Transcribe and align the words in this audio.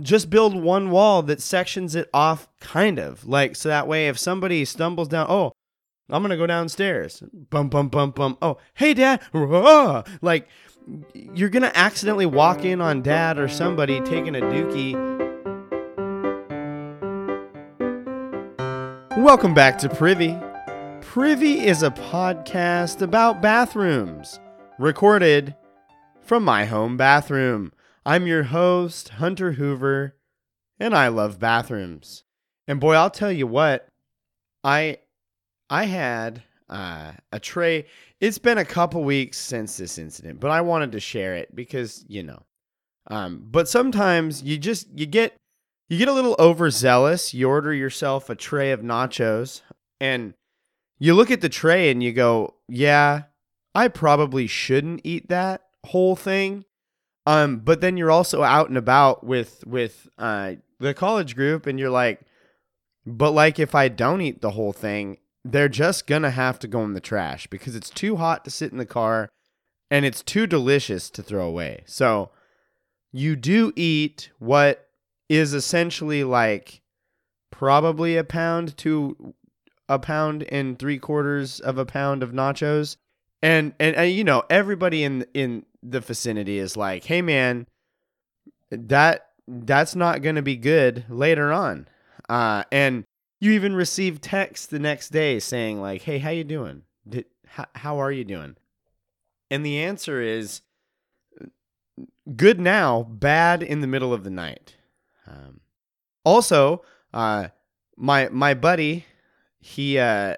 just 0.00 0.30
build 0.30 0.54
one 0.54 0.90
wall 0.90 1.22
that 1.22 1.40
sections 1.40 1.94
it 1.94 2.08
off 2.12 2.48
kind 2.60 2.98
of. 2.98 3.26
Like 3.26 3.56
so 3.56 3.68
that 3.68 3.88
way 3.88 4.08
if 4.08 4.18
somebody 4.18 4.64
stumbles 4.64 5.08
down 5.08 5.26
oh 5.28 5.52
i'm 6.08 6.22
gonna 6.22 6.36
go 6.36 6.46
downstairs. 6.46 7.22
Bum 7.32 7.68
bum 7.68 7.88
bum 7.88 8.10
bum. 8.10 8.36
Oh 8.42 8.58
hey 8.74 8.94
dad. 8.94 9.22
Like 10.20 10.48
you're 11.14 11.48
gonna 11.48 11.72
accidentally 11.74 12.26
walk 12.26 12.64
in 12.64 12.80
on 12.80 13.02
dad 13.02 13.38
or 13.38 13.48
somebody 13.48 14.00
taking 14.00 14.36
a 14.36 14.40
dookie. 14.40 14.94
Welcome 19.16 19.54
back 19.54 19.78
to 19.78 19.88
privy. 19.88 20.38
Privy 21.00 21.66
is 21.66 21.82
a 21.82 21.90
podcast 21.90 23.00
about 23.00 23.40
bathrooms 23.40 24.38
recorded 24.78 25.56
from 26.20 26.44
my 26.44 26.66
home 26.66 26.96
bathroom 26.96 27.72
I'm 28.06 28.28
your 28.28 28.44
host, 28.44 29.08
Hunter 29.08 29.52
Hoover, 29.52 30.14
and 30.78 30.94
I 30.94 31.08
love 31.08 31.40
bathrooms. 31.40 32.22
And 32.68 32.78
boy, 32.78 32.94
I'll 32.94 33.10
tell 33.10 33.32
you 33.32 33.48
what, 33.48 33.88
I 34.62 34.98
I 35.68 35.86
had 35.86 36.44
uh, 36.70 37.14
a 37.32 37.40
tray. 37.40 37.86
It's 38.20 38.38
been 38.38 38.58
a 38.58 38.64
couple 38.64 39.02
weeks 39.02 39.38
since 39.38 39.76
this 39.76 39.98
incident, 39.98 40.38
but 40.38 40.52
I 40.52 40.60
wanted 40.60 40.92
to 40.92 41.00
share 41.00 41.34
it 41.34 41.52
because 41.52 42.04
you 42.06 42.22
know. 42.22 42.44
Um, 43.08 43.42
but 43.50 43.68
sometimes 43.68 44.40
you 44.40 44.56
just 44.56 44.86
you 44.94 45.06
get 45.06 45.34
you 45.88 45.98
get 45.98 46.06
a 46.06 46.12
little 46.12 46.36
overzealous. 46.38 47.34
You 47.34 47.48
order 47.48 47.74
yourself 47.74 48.30
a 48.30 48.36
tray 48.36 48.70
of 48.70 48.82
nachos, 48.82 49.62
and 50.00 50.34
you 51.00 51.12
look 51.12 51.32
at 51.32 51.40
the 51.40 51.48
tray 51.48 51.90
and 51.90 52.04
you 52.04 52.12
go, 52.12 52.54
"Yeah, 52.68 53.24
I 53.74 53.88
probably 53.88 54.46
shouldn't 54.46 55.00
eat 55.02 55.28
that 55.28 55.62
whole 55.86 56.14
thing." 56.14 56.65
Um, 57.26 57.58
but 57.58 57.80
then 57.80 57.96
you're 57.96 58.10
also 58.10 58.42
out 58.42 58.68
and 58.68 58.78
about 58.78 59.24
with 59.24 59.64
with 59.66 60.08
uh, 60.16 60.54
the 60.78 60.94
college 60.94 61.34
group, 61.34 61.66
and 61.66 61.78
you're 61.78 61.90
like, 61.90 62.20
but 63.04 63.32
like 63.32 63.58
if 63.58 63.74
I 63.74 63.88
don't 63.88 64.20
eat 64.20 64.40
the 64.40 64.52
whole 64.52 64.72
thing, 64.72 65.18
they're 65.44 65.68
just 65.68 66.06
gonna 66.06 66.30
have 66.30 66.58
to 66.60 66.68
go 66.68 66.82
in 66.84 66.94
the 66.94 67.00
trash 67.00 67.46
because 67.48 67.74
it's 67.74 67.90
too 67.90 68.16
hot 68.16 68.44
to 68.44 68.50
sit 68.50 68.70
in 68.70 68.78
the 68.78 68.86
car, 68.86 69.28
and 69.90 70.04
it's 70.04 70.22
too 70.22 70.46
delicious 70.46 71.10
to 71.10 71.22
throw 71.22 71.46
away. 71.46 71.82
So 71.86 72.30
you 73.12 73.34
do 73.34 73.72
eat 73.74 74.30
what 74.38 74.88
is 75.28 75.52
essentially 75.52 76.22
like 76.22 76.82
probably 77.50 78.16
a 78.16 78.24
pound 78.24 78.76
to 78.76 79.34
a 79.88 79.98
pound 79.98 80.44
and 80.50 80.78
three 80.78 80.98
quarters 80.98 81.60
of 81.60 81.78
a 81.78 81.86
pound 81.86 82.22
of 82.22 82.32
nachos 82.32 82.96
and, 83.42 83.72
and 83.78 83.94
and 83.96 84.12
you 84.12 84.24
know 84.24 84.42
everybody 84.50 85.04
in 85.04 85.24
in 85.34 85.64
the 85.88 86.00
vicinity 86.00 86.58
is 86.58 86.76
like, 86.76 87.04
"Hey 87.04 87.22
man, 87.22 87.66
that 88.70 89.30
that's 89.46 89.94
not 89.94 90.22
going 90.22 90.36
to 90.36 90.42
be 90.42 90.56
good 90.56 91.04
later 91.08 91.52
on." 91.52 91.88
Uh, 92.28 92.64
and 92.72 93.04
you 93.40 93.52
even 93.52 93.74
receive 93.74 94.20
text 94.20 94.70
the 94.70 94.78
next 94.78 95.10
day 95.10 95.38
saying 95.38 95.80
like, 95.80 96.02
"Hey, 96.02 96.18
how 96.18 96.30
you 96.30 96.44
doing? 96.44 96.82
Did, 97.08 97.26
how, 97.46 97.66
how 97.74 97.98
are 97.98 98.12
you 98.12 98.24
doing?" 98.24 98.56
And 99.50 99.64
the 99.64 99.78
answer 99.78 100.20
is 100.20 100.62
good 102.34 102.60
now, 102.60 103.04
bad 103.04 103.62
in 103.62 103.80
the 103.80 103.86
middle 103.86 104.12
of 104.12 104.24
the 104.24 104.30
night. 104.30 104.74
Um, 105.26 105.60
also, 106.24 106.82
uh, 107.14 107.48
my 107.96 108.28
my 108.30 108.54
buddy, 108.54 109.06
he 109.60 109.98
uh, 109.98 110.36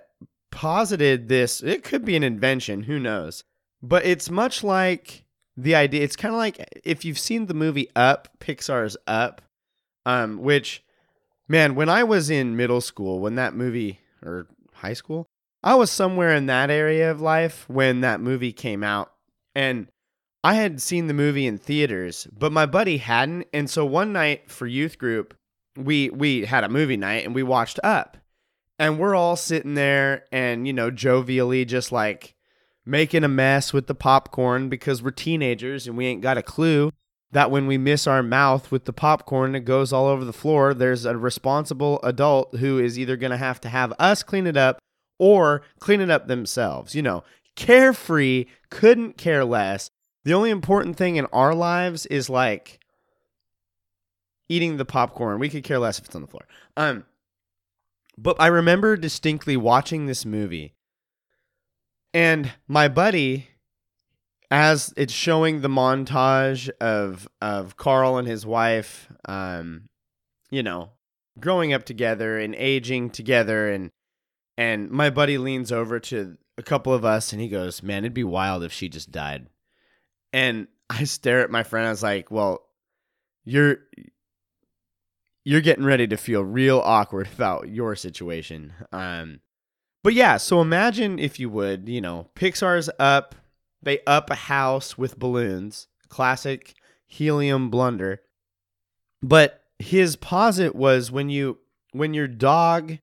posited 0.50 1.28
this. 1.28 1.62
It 1.62 1.84
could 1.84 2.04
be 2.04 2.16
an 2.16 2.22
invention, 2.22 2.84
who 2.84 2.98
knows? 2.98 3.44
But 3.82 4.04
it's 4.04 4.30
much 4.30 4.64
like 4.64 5.24
the 5.58 5.74
idea. 5.74 6.02
It's 6.02 6.16
kind 6.16 6.32
of 6.32 6.38
like 6.38 6.80
if 6.84 7.04
you've 7.04 7.18
seen 7.18 7.46
the 7.46 7.54
movie 7.54 7.90
Up, 7.96 8.28
Pixar's 8.38 8.96
Up, 9.06 9.42
um, 10.06 10.38
which, 10.38 10.84
man, 11.48 11.74
when 11.74 11.88
I 11.88 12.04
was 12.04 12.30
in 12.30 12.56
middle 12.56 12.80
school, 12.80 13.18
when 13.20 13.34
that 13.34 13.54
movie 13.54 14.00
or 14.22 14.46
high 14.74 14.92
school, 14.92 15.26
I 15.62 15.74
was 15.74 15.90
somewhere 15.90 16.32
in 16.34 16.46
that 16.46 16.70
area 16.70 17.10
of 17.10 17.20
life 17.20 17.68
when 17.68 18.00
that 18.02 18.20
movie 18.20 18.52
came 18.52 18.84
out, 18.84 19.12
and 19.54 19.88
I 20.44 20.54
had 20.54 20.80
seen 20.80 21.08
the 21.08 21.14
movie 21.14 21.46
in 21.46 21.58
theaters, 21.58 22.28
but 22.32 22.52
my 22.52 22.64
buddy 22.64 22.98
hadn't. 22.98 23.48
And 23.52 23.68
so 23.68 23.84
one 23.84 24.12
night 24.12 24.50
for 24.50 24.68
youth 24.68 24.96
group, 24.96 25.34
we 25.76 26.10
we 26.10 26.44
had 26.44 26.62
a 26.62 26.68
movie 26.68 26.96
night 26.96 27.24
and 27.24 27.34
we 27.34 27.42
watched 27.42 27.80
Up 27.82 28.16
and 28.78 28.98
we're 28.98 29.14
all 29.14 29.36
sitting 29.36 29.74
there 29.74 30.24
and 30.32 30.66
you 30.66 30.72
know 30.72 30.90
jovially 30.90 31.66
just 31.66 31.92
like 31.92 32.34
making 32.88 33.22
a 33.22 33.28
mess 33.28 33.74
with 33.74 33.86
the 33.86 33.94
popcorn 33.94 34.70
because 34.70 35.02
we're 35.02 35.10
teenagers 35.10 35.86
and 35.86 35.94
we 35.94 36.06
ain't 36.06 36.22
got 36.22 36.38
a 36.38 36.42
clue 36.42 36.90
that 37.30 37.50
when 37.50 37.66
we 37.66 37.76
miss 37.76 38.06
our 38.06 38.22
mouth 38.22 38.70
with 38.70 38.86
the 38.86 38.92
popcorn 38.94 39.54
it 39.54 39.66
goes 39.66 39.92
all 39.92 40.06
over 40.06 40.24
the 40.24 40.32
floor. 40.32 40.72
There's 40.72 41.04
a 41.04 41.14
responsible 41.14 42.00
adult 42.02 42.56
who 42.56 42.78
is 42.78 42.98
either 42.98 43.18
going 43.18 43.30
to 43.30 43.36
have 43.36 43.60
to 43.60 43.68
have 43.68 43.92
us 43.98 44.22
clean 44.22 44.46
it 44.46 44.56
up 44.56 44.78
or 45.18 45.60
clean 45.78 46.00
it 46.00 46.10
up 46.10 46.28
themselves 46.28 46.94
you 46.94 47.02
know. 47.02 47.22
Carefree 47.56 48.46
couldn't 48.70 49.18
care 49.18 49.44
less. 49.44 49.90
The 50.24 50.32
only 50.32 50.48
important 50.48 50.96
thing 50.96 51.16
in 51.16 51.26
our 51.26 51.54
lives 51.54 52.06
is 52.06 52.30
like 52.30 52.78
eating 54.48 54.78
the 54.78 54.84
popcorn. 54.86 55.38
We 55.40 55.50
could 55.50 55.64
care 55.64 55.78
less 55.78 55.98
if 55.98 56.06
it's 56.06 56.16
on 56.16 56.22
the 56.22 56.28
floor. 56.28 56.46
Um 56.74 57.04
but 58.16 58.40
I 58.40 58.46
remember 58.46 58.96
distinctly 58.96 59.58
watching 59.58 60.06
this 60.06 60.24
movie, 60.24 60.72
and 62.18 62.50
my 62.66 62.88
buddy, 62.88 63.46
as 64.50 64.92
it's 64.96 65.12
showing 65.12 65.60
the 65.60 65.68
montage 65.68 66.68
of 66.80 67.28
of 67.40 67.76
Carl 67.76 68.18
and 68.18 68.26
his 68.26 68.44
wife, 68.44 69.08
um, 69.28 69.88
you 70.50 70.64
know, 70.64 70.90
growing 71.38 71.72
up 71.72 71.84
together 71.84 72.36
and 72.36 72.56
aging 72.56 73.10
together, 73.10 73.70
and 73.70 73.92
and 74.56 74.90
my 74.90 75.10
buddy 75.10 75.38
leans 75.38 75.70
over 75.70 76.00
to 76.00 76.36
a 76.56 76.62
couple 76.64 76.92
of 76.92 77.04
us 77.04 77.32
and 77.32 77.40
he 77.40 77.48
goes, 77.48 77.84
"Man, 77.84 78.02
it'd 78.02 78.14
be 78.14 78.24
wild 78.24 78.64
if 78.64 78.72
she 78.72 78.88
just 78.88 79.12
died." 79.12 79.46
And 80.32 80.66
I 80.90 81.04
stare 81.04 81.42
at 81.42 81.52
my 81.52 81.62
friend. 81.62 81.86
I 81.86 81.90
was 81.90 82.02
like, 82.02 82.32
"Well, 82.32 82.64
you're 83.44 83.76
you're 85.44 85.60
getting 85.60 85.84
ready 85.84 86.08
to 86.08 86.16
feel 86.16 86.42
real 86.42 86.80
awkward 86.80 87.28
about 87.36 87.68
your 87.68 87.94
situation. 87.94 88.72
Um, 88.90 89.38
but 90.08 90.14
yeah, 90.14 90.38
so 90.38 90.62
imagine 90.62 91.18
if 91.18 91.38
you 91.38 91.50
would, 91.50 91.86
you 91.86 92.00
know, 92.00 92.28
Pixar's 92.34 92.88
up, 92.98 93.34
they 93.82 93.98
up 94.06 94.30
a 94.30 94.36
house 94.36 94.96
with 94.96 95.18
balloons, 95.18 95.86
classic 96.08 96.74
helium 97.06 97.68
blunder. 97.68 98.22
But 99.22 99.64
his 99.78 100.16
posit 100.16 100.74
was 100.74 101.12
when 101.12 101.28
you 101.28 101.58
when 101.92 102.14
your 102.14 102.26
dog 102.26 103.00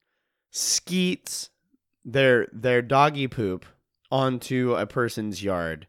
skeets 0.49 1.51
their 2.03 2.47
their 2.51 2.81
doggy 2.81 3.27
poop 3.27 3.67
onto 4.09 4.73
a 4.73 4.87
person's 4.87 5.43
yard 5.43 5.85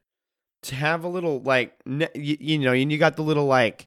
to 0.65 0.75
have 0.75 1.03
a 1.03 1.09
little 1.09 1.41
like 1.41 1.75
you, 1.87 2.37
you 2.38 2.59
know 2.59 2.75
and 2.75 2.93
you 2.93 2.98
got 2.98 3.16
the 3.16 3.22
little 3.22 3.47
like 3.47 3.87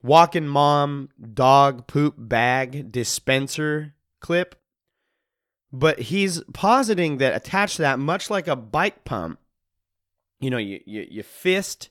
walking 0.00 0.46
mom 0.46 1.08
dog 1.34 1.88
poop 1.88 2.14
bag 2.16 2.92
dispenser 2.92 3.94
clip. 4.20 4.54
But 5.72 5.98
he's 5.98 6.42
positing 6.52 7.18
that 7.18 7.34
attached 7.34 7.76
to 7.76 7.82
that, 7.82 7.98
much 7.98 8.28
like 8.28 8.46
a 8.46 8.56
bike 8.56 9.04
pump, 9.04 9.38
you 10.40 10.50
know, 10.50 10.58
you, 10.58 10.80
you, 10.84 11.06
you 11.08 11.22
fist 11.22 11.88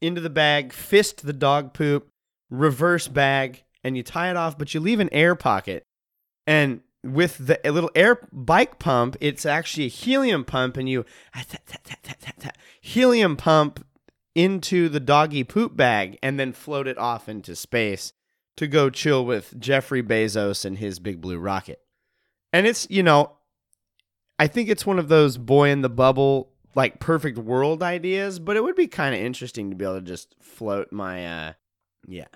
into 0.00 0.20
the 0.20 0.30
bag, 0.30 0.72
fist 0.72 1.24
the 1.24 1.32
dog 1.32 1.72
poop, 1.74 2.08
reverse 2.48 3.06
bag, 3.06 3.62
and 3.84 3.96
you 3.96 4.02
tie 4.02 4.30
it 4.30 4.36
off, 4.36 4.58
but 4.58 4.74
you 4.74 4.80
leave 4.80 5.00
an 5.00 5.10
air 5.12 5.34
pocket. 5.34 5.84
And 6.46 6.80
with 7.04 7.46
the 7.46 7.60
little 7.64 7.90
air 7.94 8.26
bike 8.32 8.78
pump, 8.78 9.16
it's 9.20 9.46
actually 9.46 9.86
a 9.86 9.90
helium 9.90 10.44
pump, 10.44 10.76
and 10.76 10.88
you 10.88 11.04
helium 12.80 13.36
pump 13.36 13.86
into 14.34 14.88
the 14.88 15.00
doggy 15.00 15.44
poop 15.44 15.76
bag 15.76 16.18
and 16.22 16.38
then 16.38 16.52
float 16.52 16.86
it 16.86 16.98
off 16.98 17.28
into 17.28 17.56
space 17.56 18.12
to 18.56 18.66
go 18.66 18.90
chill 18.90 19.24
with 19.24 19.58
Jeffrey 19.58 20.02
Bezos 20.02 20.64
and 20.64 20.78
his 20.78 20.98
big 20.98 21.20
blue 21.20 21.38
rocket. 21.38 21.80
And 22.52 22.66
it's, 22.66 22.86
you 22.90 23.02
know, 23.02 23.32
I 24.38 24.46
think 24.46 24.68
it's 24.68 24.86
one 24.86 24.98
of 24.98 25.08
those 25.08 25.36
boy 25.36 25.70
in 25.70 25.82
the 25.82 25.88
bubble, 25.88 26.52
like 26.74 27.00
perfect 27.00 27.38
world 27.38 27.82
ideas, 27.82 28.38
but 28.38 28.56
it 28.56 28.62
would 28.62 28.76
be 28.76 28.86
kind 28.86 29.14
of 29.14 29.20
interesting 29.20 29.70
to 29.70 29.76
be 29.76 29.84
able 29.84 29.96
to 29.96 30.00
just 30.00 30.34
float 30.40 30.92
my, 30.92 31.26
uh, 31.26 31.52
yeah. 32.06 32.28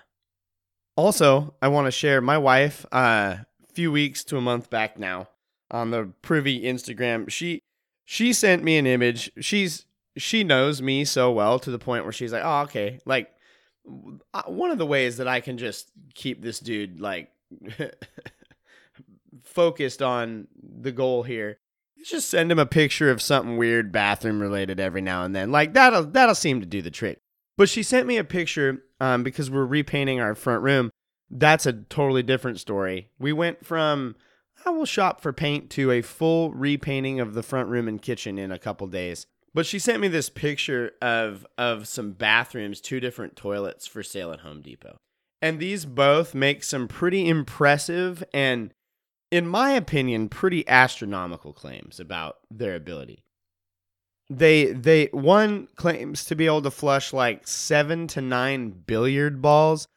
Also, 0.97 1.55
I 1.61 1.69
want 1.69 1.87
to 1.87 1.91
share 1.91 2.21
my 2.21 2.39
wife, 2.39 2.87
uh, 2.93 3.37
a 3.39 3.73
few 3.73 3.91
weeks 3.91 4.23
to 4.25 4.37
a 4.37 4.41
month 4.41 4.71
back 4.71 4.99
now 4.99 5.29
on 5.71 5.91
the 5.91 6.13
privy 6.23 6.63
Instagram. 6.63 7.29
She, 7.31 7.63
she 8.05 8.33
sent 8.33 8.63
me 8.63 8.77
an 8.77 8.87
image. 8.87 9.33
She's 9.41 9.87
she 10.17 10.45
knows 10.45 10.81
me 10.81 11.05
so 11.05 11.33
well 11.33 11.59
to 11.59 11.71
the 11.71 11.79
point 11.79 12.05
where 12.05 12.13
she's 12.13 12.33
like, 12.33 12.43
"Oh, 12.45 12.63
okay." 12.63 13.01
Like 13.05 13.31
uh, 14.33 14.43
one 14.47 14.71
of 14.71 14.79
the 14.79 14.87
ways 14.87 15.17
that 15.17 15.29
I 15.29 15.41
can 15.41 15.59
just 15.59 15.91
keep 16.15 16.43
this 16.43 16.61
dude 16.61 17.01
like 17.01 17.31
focused 19.43 20.03
on 20.03 20.49
the 20.63 20.93
goal 20.93 21.23
here 21.23 21.59
just 22.05 22.29
send 22.29 22.53
him 22.53 22.59
a 22.59 22.67
picture 22.67 23.11
of 23.11 23.23
something 23.23 23.57
weird 23.57 23.91
bathroom 23.91 24.39
related 24.39 24.79
every 24.79 25.01
now 25.01 25.25
and 25.25 25.35
then. 25.35 25.51
Like 25.51 25.73
that'll 25.73 26.05
that'll 26.05 26.35
seem 26.35 26.61
to 26.61 26.67
do 26.67 26.83
the 26.83 26.91
trick. 26.91 27.19
But 27.57 27.71
she 27.71 27.83
sent 27.83 28.07
me 28.07 28.19
a 28.19 28.25
picture 28.25 28.83
um, 29.01 29.23
because 29.23 29.51
we're 29.51 29.65
repainting 29.65 30.21
our 30.21 30.35
front 30.35 30.63
room 30.63 30.91
that's 31.31 31.67
a 31.67 31.73
totally 31.73 32.23
different 32.23 32.61
story. 32.61 33.11
We 33.19 33.33
went 33.33 33.65
from 33.65 34.17
I 34.65 34.71
will 34.71 34.87
shop 34.87 35.21
for 35.21 35.33
paint 35.33 35.69
to 35.71 35.91
a 35.91 36.01
full 36.01 36.51
repainting 36.53 37.21
of 37.21 37.35
the 37.35 37.43
front 37.43 37.69
room 37.69 37.89
and 37.89 38.01
kitchen 38.01 38.39
in 38.39 38.51
a 38.51 38.59
couple 38.59 38.87
days. 38.87 39.27
But 39.53 39.67
she 39.67 39.79
sent 39.79 40.01
me 40.01 40.09
this 40.09 40.31
picture 40.31 40.93
of 41.03 41.47
of 41.59 41.89
some 41.89 42.13
bathrooms, 42.13 42.81
two 42.81 43.01
different 43.01 43.37
toilets 43.37 43.87
for 43.87 44.03
sale 44.03 44.33
at 44.33 44.41
Home 44.41 44.63
Depot. 44.63 44.97
And 45.43 45.59
these 45.59 45.85
both 45.85 46.35
make 46.35 46.63
some 46.63 46.89
pretty 46.89 47.29
impressive 47.29 48.25
and 48.33 48.73
in 49.35 49.49
my 49.49 49.71
opinion 49.71 50.29
pretty 50.29 50.67
astronomical 50.69 51.53
claims 51.53 51.99
about 51.99 52.37
their 52.53 52.77
ability. 52.77 53.25
They 54.31 54.67
they 54.67 55.07
one 55.07 55.67
claims 55.75 56.25
to 56.27 56.37
be 56.37 56.47
able 56.47 56.63
to 56.63 56.71
flush 56.71 57.13
like 57.13 57.49
7 57.49 58.07
to 58.07 58.21
9 58.21 58.71
billiard 58.87 59.43
balls. 59.43 59.89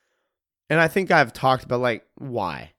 And 0.72 0.80
I 0.80 0.88
think 0.88 1.12
I've 1.12 1.34
talked 1.34 1.64
about 1.64 1.82
like 1.82 2.04
why? 2.16 2.74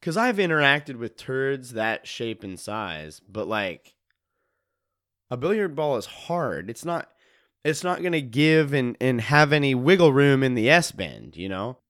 Cuz 0.00 0.16
I've 0.16 0.38
interacted 0.38 0.96
with 0.96 1.18
turds 1.18 1.74
that 1.74 2.06
shape 2.06 2.42
and 2.42 2.58
size, 2.58 3.20
but 3.20 3.46
like 3.46 3.96
a 5.30 5.36
billiard 5.36 5.76
ball 5.76 5.98
is 5.98 6.06
hard. 6.06 6.70
It's 6.70 6.86
not 6.86 7.12
it's 7.64 7.84
not 7.84 8.00
to 8.00 8.22
give 8.22 8.72
and 8.72 8.96
and 8.98 9.20
have 9.20 9.52
any 9.52 9.74
wiggle 9.74 10.14
room 10.14 10.42
in 10.42 10.54
the 10.54 10.70
S 10.70 10.90
bend, 10.90 11.36
you 11.36 11.50
know? 11.50 11.80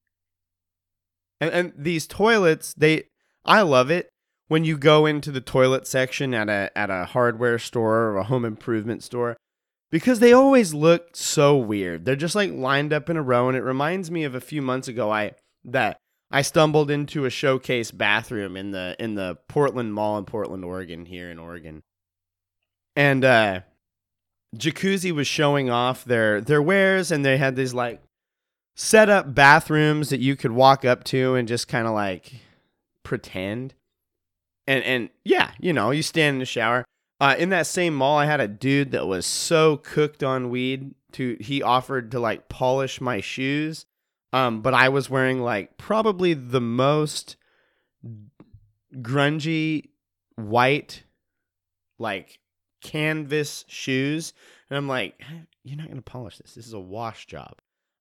And 1.40 1.50
and 1.52 1.72
these 1.76 2.06
toilets, 2.06 2.74
they 2.74 3.04
I 3.44 3.62
love 3.62 3.90
it 3.90 4.08
when 4.48 4.64
you 4.64 4.78
go 4.78 5.06
into 5.06 5.30
the 5.30 5.40
toilet 5.40 5.86
section 5.86 6.34
at 6.34 6.48
a 6.48 6.70
at 6.76 6.90
a 6.90 7.06
hardware 7.06 7.58
store 7.58 8.08
or 8.08 8.16
a 8.16 8.24
home 8.24 8.44
improvement 8.44 9.02
store 9.02 9.36
because 9.90 10.20
they 10.20 10.32
always 10.32 10.74
look 10.74 11.16
so 11.16 11.56
weird. 11.56 12.04
They're 12.04 12.16
just 12.16 12.34
like 12.34 12.52
lined 12.52 12.92
up 12.92 13.10
in 13.10 13.16
a 13.16 13.22
row 13.22 13.48
and 13.48 13.56
it 13.56 13.62
reminds 13.62 14.10
me 14.10 14.24
of 14.24 14.34
a 14.34 14.40
few 14.40 14.62
months 14.62 14.88
ago 14.88 15.10
I 15.10 15.32
that 15.64 15.98
I 16.30 16.42
stumbled 16.42 16.90
into 16.90 17.24
a 17.24 17.30
showcase 17.30 17.90
bathroom 17.90 18.56
in 18.56 18.70
the 18.72 18.96
in 18.98 19.14
the 19.14 19.38
Portland 19.48 19.94
Mall 19.94 20.18
in 20.18 20.24
Portland, 20.24 20.64
Oregon 20.64 21.06
here 21.06 21.30
in 21.30 21.38
Oregon 21.38 21.82
and 22.96 23.24
uh 23.24 23.60
jacuzzi 24.56 25.12
was 25.12 25.26
showing 25.26 25.70
off 25.70 26.04
their 26.04 26.40
their 26.40 26.62
wares 26.62 27.12
and 27.12 27.24
they 27.24 27.36
had 27.36 27.54
these 27.54 27.74
like 27.74 28.02
set 28.76 29.08
up 29.08 29.34
bathrooms 29.34 30.10
that 30.10 30.20
you 30.20 30.36
could 30.36 30.52
walk 30.52 30.84
up 30.84 31.02
to 31.02 31.34
and 31.34 31.48
just 31.48 31.66
kind 31.66 31.86
of 31.86 31.94
like 31.94 32.34
pretend 33.02 33.74
and 34.66 34.84
and 34.84 35.10
yeah 35.24 35.50
you 35.58 35.72
know 35.72 35.90
you 35.90 36.02
stand 36.02 36.34
in 36.34 36.38
the 36.38 36.44
shower 36.44 36.84
uh, 37.20 37.34
in 37.38 37.48
that 37.48 37.66
same 37.66 37.94
mall 37.94 38.18
i 38.18 38.26
had 38.26 38.40
a 38.40 38.46
dude 38.46 38.92
that 38.92 39.06
was 39.06 39.26
so 39.26 39.78
cooked 39.78 40.22
on 40.22 40.50
weed 40.50 40.94
to 41.12 41.36
he 41.40 41.62
offered 41.62 42.10
to 42.10 42.20
like 42.20 42.48
polish 42.48 43.00
my 43.00 43.20
shoes 43.20 43.86
um 44.32 44.60
but 44.60 44.74
i 44.74 44.88
was 44.88 45.10
wearing 45.10 45.40
like 45.40 45.76
probably 45.78 46.34
the 46.34 46.60
most 46.60 47.36
grungy 49.00 49.88
white 50.36 51.02
like 51.98 52.38
canvas 52.86 53.64
shoes. 53.68 54.32
And 54.70 54.76
I'm 54.76 54.88
like, 54.88 55.20
you're 55.64 55.76
not 55.76 55.88
to 55.94 56.02
polish 56.02 56.38
this. 56.38 56.54
This 56.54 56.66
is 56.66 56.72
a 56.72 56.80
wash 56.80 57.26
job. 57.26 57.54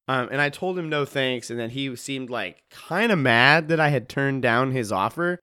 Um, 0.08 0.30
and 0.32 0.40
I 0.40 0.50
told 0.50 0.78
him 0.78 0.90
no 0.90 1.06
thanks. 1.06 1.50
And 1.50 1.60
then 1.60 1.72
he 1.72 1.96
seemed 1.96 2.30
like 2.30 2.64
kind 2.70 3.12
of 3.12 3.20
mad 3.20 3.70
that 3.70 3.80
I 3.80 3.90
had 3.90 4.08
turned 4.08 4.42
down 4.42 4.72
his 4.72 4.92
offer. 4.92 5.40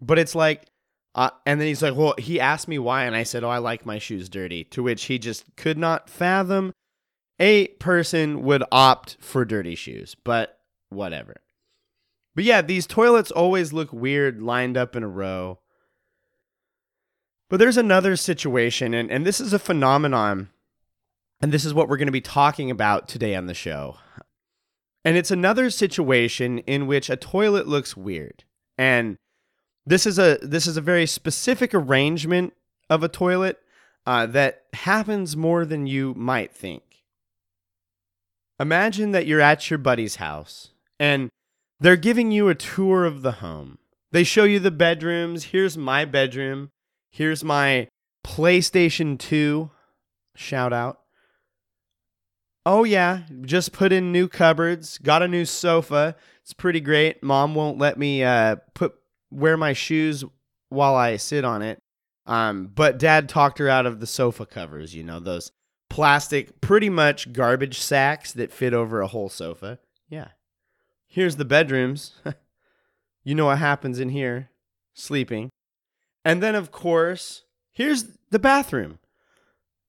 But 0.00 0.18
it's 0.18 0.34
like, 0.34 0.66
uh, 1.14 1.30
and 1.44 1.60
then 1.60 1.68
he's 1.68 1.82
like, 1.82 1.94
well, 1.94 2.14
he 2.18 2.40
asked 2.40 2.68
me 2.68 2.78
why. 2.78 3.04
And 3.04 3.14
I 3.14 3.22
said, 3.22 3.44
oh, 3.44 3.50
I 3.50 3.58
like 3.58 3.84
my 3.84 3.98
shoes 3.98 4.28
dirty. 4.28 4.64
To 4.64 4.82
which 4.82 5.04
he 5.04 5.18
just 5.18 5.44
could 5.56 5.78
not 5.78 6.08
fathom 6.08 6.72
a 7.38 7.68
person 7.68 8.42
would 8.42 8.64
opt 8.72 9.16
for 9.20 9.44
dirty 9.44 9.74
shoes. 9.74 10.16
But 10.24 10.58
whatever. 10.88 11.36
But 12.34 12.44
yeah, 12.44 12.62
these 12.62 12.86
toilets 12.86 13.30
always 13.30 13.72
look 13.72 13.92
weird 13.92 14.40
lined 14.40 14.76
up 14.76 14.96
in 14.96 15.02
a 15.02 15.08
row. 15.08 15.58
But 17.50 17.58
there's 17.58 17.76
another 17.76 18.16
situation, 18.16 18.94
and, 18.94 19.10
and 19.10 19.26
this 19.26 19.38
is 19.38 19.52
a 19.52 19.58
phenomenon, 19.58 20.48
and 21.42 21.50
this 21.50 21.64
is 21.64 21.74
what 21.74 21.88
we're 21.88 21.96
going 21.96 22.06
to 22.06 22.12
be 22.12 22.20
talking 22.20 22.70
about 22.70 23.08
today 23.08 23.34
on 23.34 23.46
the 23.46 23.54
show. 23.54 23.96
And 25.04 25.16
it's 25.16 25.32
another 25.32 25.68
situation 25.68 26.58
in 26.60 26.86
which 26.86 27.10
a 27.10 27.16
toilet 27.16 27.66
looks 27.66 27.96
weird. 27.96 28.44
And 28.78 29.16
this 29.84 30.06
is 30.06 30.18
a 30.18 30.38
this 30.40 30.68
is 30.68 30.76
a 30.76 30.80
very 30.80 31.06
specific 31.06 31.74
arrangement 31.74 32.54
of 32.88 33.02
a 33.02 33.08
toilet 33.08 33.58
uh, 34.06 34.26
that 34.26 34.62
happens 34.72 35.36
more 35.36 35.64
than 35.64 35.88
you 35.88 36.14
might 36.14 36.54
think. 36.54 37.02
Imagine 38.60 39.10
that 39.10 39.26
you're 39.26 39.40
at 39.40 39.68
your 39.68 39.78
buddy's 39.78 40.16
house 40.16 40.70
and 41.00 41.30
they're 41.80 41.96
giving 41.96 42.30
you 42.30 42.48
a 42.48 42.54
tour 42.54 43.04
of 43.04 43.22
the 43.22 43.32
home. 43.32 43.78
They 44.12 44.22
show 44.22 44.44
you 44.44 44.60
the 44.60 44.70
bedrooms. 44.70 45.46
Here's 45.46 45.76
my 45.76 46.04
bedroom. 46.04 46.70
Here's 47.10 47.42
my 47.42 47.88
PlayStation 48.24 49.18
2 49.18 49.70
shout 50.36 50.72
out. 50.72 51.01
Oh, 52.64 52.84
yeah, 52.84 53.22
just 53.42 53.72
put 53.72 53.92
in 53.92 54.12
new 54.12 54.28
cupboards, 54.28 54.98
got 54.98 55.22
a 55.22 55.28
new 55.28 55.44
sofa. 55.44 56.14
It's 56.42 56.52
pretty 56.52 56.80
great. 56.80 57.22
Mom 57.22 57.54
won't 57.54 57.78
let 57.78 57.98
me 57.98 58.22
uh, 58.22 58.56
put 58.74 58.94
wear 59.30 59.56
my 59.56 59.72
shoes 59.72 60.24
while 60.68 60.94
I 60.94 61.16
sit 61.16 61.44
on 61.44 61.62
it. 61.62 61.78
Um, 62.26 62.70
but 62.72 62.98
dad 62.98 63.28
talked 63.28 63.58
her 63.58 63.68
out 63.68 63.86
of 63.86 63.98
the 63.98 64.06
sofa 64.06 64.46
covers, 64.46 64.94
you 64.94 65.02
know, 65.02 65.18
those 65.18 65.50
plastic, 65.90 66.60
pretty 66.60 66.88
much 66.88 67.32
garbage 67.32 67.80
sacks 67.80 68.32
that 68.32 68.52
fit 68.52 68.72
over 68.72 69.00
a 69.00 69.08
whole 69.08 69.28
sofa. 69.28 69.78
Yeah. 70.08 70.28
Here's 71.08 71.36
the 71.36 71.44
bedrooms. 71.44 72.14
you 73.24 73.34
know 73.34 73.46
what 73.46 73.58
happens 73.58 73.98
in 73.98 74.10
here 74.10 74.50
sleeping. 74.94 75.50
And 76.24 76.42
then 76.42 76.54
of 76.54 76.70
course, 76.70 77.44
here's 77.72 78.04
the 78.30 78.38
bathroom. 78.38 78.98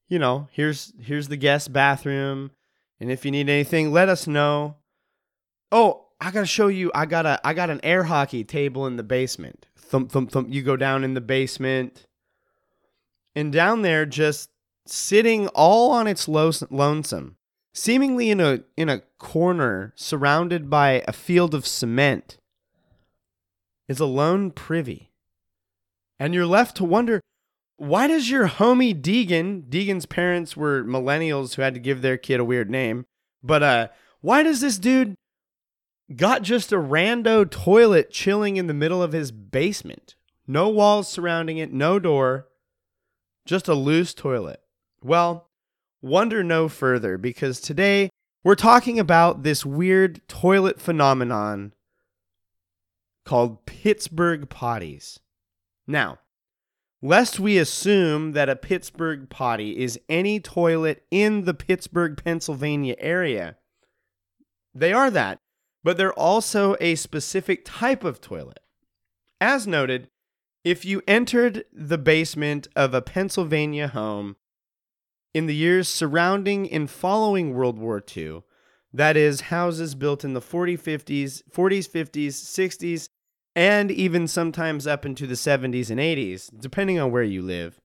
You 0.08 0.20
know, 0.20 0.48
here's 0.52 0.94
here's 1.00 1.28
the 1.28 1.38
guest 1.38 1.72
bathroom. 1.72 2.52
And 3.00 3.12
if 3.12 3.26
you 3.26 3.32
need 3.32 3.50
anything, 3.50 3.92
let 3.92 4.10
us 4.10 4.28
know. 4.28 4.76
Oh, 5.72 6.06
I 6.22 6.32
gotta 6.32 6.46
show 6.46 6.68
you. 6.68 6.92
I 6.96 7.06
got 7.06 7.26
a 7.26 7.40
I 7.46 7.54
got 7.54 7.70
an 7.70 7.82
air 7.84 8.04
hockey 8.04 8.44
table 8.44 8.88
in 8.88 8.96
the 8.96 9.04
basement. 9.04 9.68
Thump 9.78 10.12
thump 10.12 10.32
thump. 10.32 10.54
You 10.54 10.62
go 10.62 10.78
down 10.78 11.04
in 11.04 11.14
the 11.16 11.22
basement, 11.22 12.08
and 13.36 13.52
down 13.52 13.82
there, 13.82 14.06
just 14.06 14.50
sitting 14.86 15.48
all 15.50 15.92
on 15.92 16.08
its 16.08 16.28
lo- 16.28 16.52
lonesome, 16.70 17.36
seemingly 17.74 18.30
in 18.30 18.40
a 18.40 18.62
in 18.78 18.88
a 18.90 19.02
corner, 19.18 19.92
surrounded 19.96 20.70
by 20.70 21.04
a 21.08 21.14
field 21.14 21.54
of 21.54 21.68
cement, 21.68 22.38
is 23.90 24.00
a 24.00 24.06
lone 24.06 24.52
privy. 24.52 25.12
And 26.20 26.34
you're 26.34 26.46
left 26.46 26.78
to 26.78 26.86
wonder 26.86 27.20
why 27.78 28.08
does 28.08 28.30
your 28.30 28.48
homie 28.48 29.00
Deegan, 29.00 29.64
Deegan's 29.70 30.06
parents 30.06 30.56
were 30.56 30.84
millennials 30.84 31.56
who 31.56 31.62
had 31.62 31.74
to 31.74 31.80
give 31.80 32.02
their 32.02 32.18
kid 32.18 32.40
a 32.40 32.46
weird 32.46 32.70
name, 32.70 33.06
but 33.42 33.64
uh 33.64 33.88
why 34.22 34.42
does 34.42 34.62
this 34.62 34.78
dude 34.78 35.16
got 36.16 36.44
just 36.44 36.72
a 36.72 36.78
rando 36.78 37.50
toilet 37.50 38.10
chilling 38.10 38.56
in 38.56 38.68
the 38.68 38.74
middle 38.74 39.04
of 39.04 39.12
his 39.12 39.32
basement? 39.32 40.16
No 40.48 40.70
walls 40.70 41.10
surrounding 41.10 41.58
it, 41.58 41.74
no 41.74 42.00
door, 42.00 42.48
just 43.46 43.68
a 43.68 43.74
loose 43.74 44.14
toilet. 44.14 44.62
Well, 45.02 45.50
wonder 46.02 46.44
no 46.44 46.70
further 46.70 47.18
because 47.18 47.60
today 47.60 48.10
we're 48.44 48.56
talking 48.56 49.00
about 49.00 49.44
this 49.44 49.66
weird 49.66 50.26
toilet 50.28 50.80
phenomenon 50.80 51.74
called 53.26 53.66
Pittsburgh 53.66 54.50
potties. 54.50 55.20
Now, 55.88 56.20
lest 57.04 57.38
we 57.38 57.58
assume 57.58 58.32
that 58.32 58.48
a 58.48 58.56
Pittsburgh 58.56 59.30
potty 59.30 59.78
is 59.78 60.00
any 60.08 60.40
toilet 60.40 61.04
in 61.12 61.44
the 61.44 61.54
Pittsburgh, 61.54 62.20
Pennsylvania 62.24 62.96
area, 62.98 63.58
they 64.74 64.94
are 64.94 65.12
that, 65.12 65.38
but 65.84 65.98
they're 65.98 66.14
also 66.14 66.78
a 66.80 66.96
specific 66.96 67.64
type 67.66 68.06
of 68.06 68.22
toilet. 68.22 68.62
As 69.42 69.68
noted, 69.68 70.08
if 70.64 70.86
you 70.86 71.02
entered 71.06 71.66
the 71.74 71.98
basement 71.98 72.70
of 72.74 72.94
a 72.94 73.02
Pennsylvania 73.02 73.90
home 73.90 74.38
in 75.34 75.46
the 75.46 75.56
years 75.56 75.90
surrounding 75.90 76.72
and 76.72 76.90
following 76.90 77.54
World 77.54 77.78
War 77.78 78.02
II, 78.16 78.44
that 78.94 79.18
is, 79.18 79.42
houses 79.42 79.94
built 79.94 80.24
in 80.24 80.34
the 80.34 80.40
40s, 80.40 80.80
50s, 80.80 81.42
40s, 81.52 81.90
50s, 81.90 82.30
60s, 82.30 83.10
and 83.56 83.92
even 83.92 84.28
sometimes 84.28 84.88
up 84.88 85.06
into 85.06 85.28
the 85.28 85.36
70s 85.36 85.90
and 85.90 86.00
80s, 86.00 86.50
depending 86.60 87.00
on 87.00 87.12
where 87.12 87.24
you 87.24 87.42
live, 87.42 87.80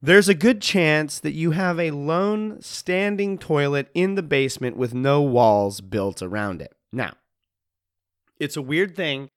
there's 0.00 0.28
a 0.28 0.34
good 0.34 0.60
chance 0.60 1.20
that 1.20 1.32
you 1.32 1.52
have 1.52 1.78
a 1.78 1.92
lone 1.92 2.60
standing 2.60 3.38
toilet 3.38 3.88
in 3.94 4.16
the 4.16 4.22
basement 4.22 4.76
with 4.76 4.94
no 4.94 5.22
walls 5.22 5.80
built 5.80 6.20
around 6.20 6.60
it. 6.60 6.74
Now, 6.92 7.12
it's 8.40 8.56
a 8.56 8.62
weird 8.62 8.96
thing 8.96 9.28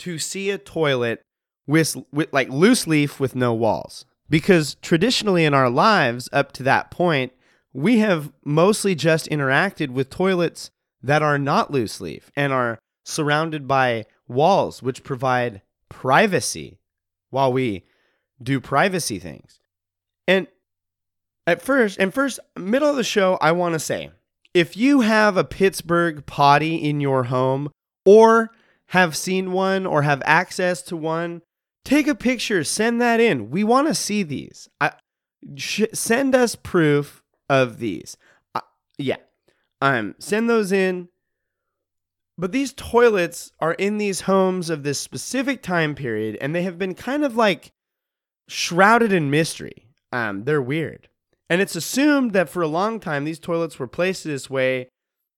to 0.00 0.18
see 0.18 0.50
a 0.50 0.58
toilet 0.58 1.22
with, 1.66 1.96
with 2.12 2.30
like 2.32 2.50
loose 2.50 2.86
leaf 2.86 3.18
with 3.18 3.34
no 3.34 3.54
walls 3.54 4.04
because 4.28 4.74
traditionally 4.76 5.44
in 5.44 5.54
our 5.54 5.70
lives 5.70 6.28
up 6.32 6.52
to 6.52 6.62
that 6.62 6.90
point, 6.90 7.32
we 7.72 7.98
have 7.98 8.32
mostly 8.44 8.94
just 8.94 9.28
interacted 9.30 9.90
with 9.90 10.10
toilets 10.10 10.70
that 11.02 11.22
are 11.22 11.38
not 11.38 11.70
loose 11.70 12.00
leaf 12.00 12.30
and 12.36 12.52
are 12.52 12.78
surrounded 13.04 13.66
by 13.66 14.06
walls 14.28 14.82
which 14.82 15.04
provide 15.04 15.62
privacy 15.88 16.78
while 17.30 17.52
we 17.52 17.84
do 18.42 18.60
privacy 18.60 19.18
things. 19.18 19.60
And 20.26 20.46
at 21.46 21.62
first, 21.62 21.98
and 21.98 22.14
first, 22.14 22.38
middle 22.56 22.90
of 22.90 22.96
the 22.96 23.04
show, 23.04 23.38
I 23.40 23.52
want 23.52 23.74
to 23.74 23.78
say 23.78 24.10
if 24.54 24.76
you 24.76 25.00
have 25.00 25.36
a 25.36 25.44
Pittsburgh 25.44 26.24
potty 26.26 26.76
in 26.76 27.00
your 27.00 27.24
home 27.24 27.70
or 28.04 28.50
have 28.88 29.16
seen 29.16 29.52
one 29.52 29.86
or 29.86 30.02
have 30.02 30.22
access 30.24 30.82
to 30.82 30.96
one, 30.96 31.42
take 31.84 32.06
a 32.06 32.14
picture, 32.14 32.62
send 32.62 33.00
that 33.00 33.20
in. 33.20 33.50
We 33.50 33.64
want 33.64 33.88
to 33.88 33.94
see 33.94 34.22
these. 34.22 34.68
I, 34.80 34.92
sh- 35.56 35.84
send 35.92 36.34
us 36.34 36.54
proof 36.54 37.22
of 37.48 37.78
these. 37.78 38.16
Uh, 38.54 38.60
yeah. 38.98 39.16
Um, 39.80 40.14
send 40.18 40.48
those 40.48 40.72
in. 40.72 41.08
But 42.38 42.52
these 42.52 42.72
toilets 42.72 43.52
are 43.60 43.74
in 43.74 43.98
these 43.98 44.22
homes 44.22 44.70
of 44.70 44.82
this 44.82 44.98
specific 44.98 45.62
time 45.62 45.94
period, 45.94 46.36
and 46.40 46.54
they 46.54 46.62
have 46.62 46.78
been 46.78 46.94
kind 46.94 47.24
of 47.24 47.36
like 47.36 47.72
shrouded 48.48 49.12
in 49.12 49.30
mystery. 49.30 49.88
Um, 50.12 50.44
they're 50.44 50.62
weird. 50.62 51.08
And 51.50 51.60
it's 51.60 51.76
assumed 51.76 52.32
that 52.32 52.48
for 52.48 52.62
a 52.62 52.68
long 52.68 52.98
time, 53.00 53.24
these 53.24 53.38
toilets 53.38 53.78
were 53.78 53.86
placed 53.86 54.24
this 54.24 54.48
way 54.48 54.88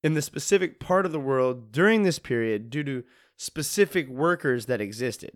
in 0.03 0.15
the 0.15 0.23
specific 0.23 0.79
part 0.79 1.07
of 1.07 1.13
the 1.13 1.21
world 1.21 1.73
during 1.73 2.03
this 2.03 2.19
period 2.19 2.71
due 2.71 2.85
to 2.85 3.05
specific 3.37 4.09
workers 4.09 4.67
that 4.67 4.81
existed. 4.81 5.33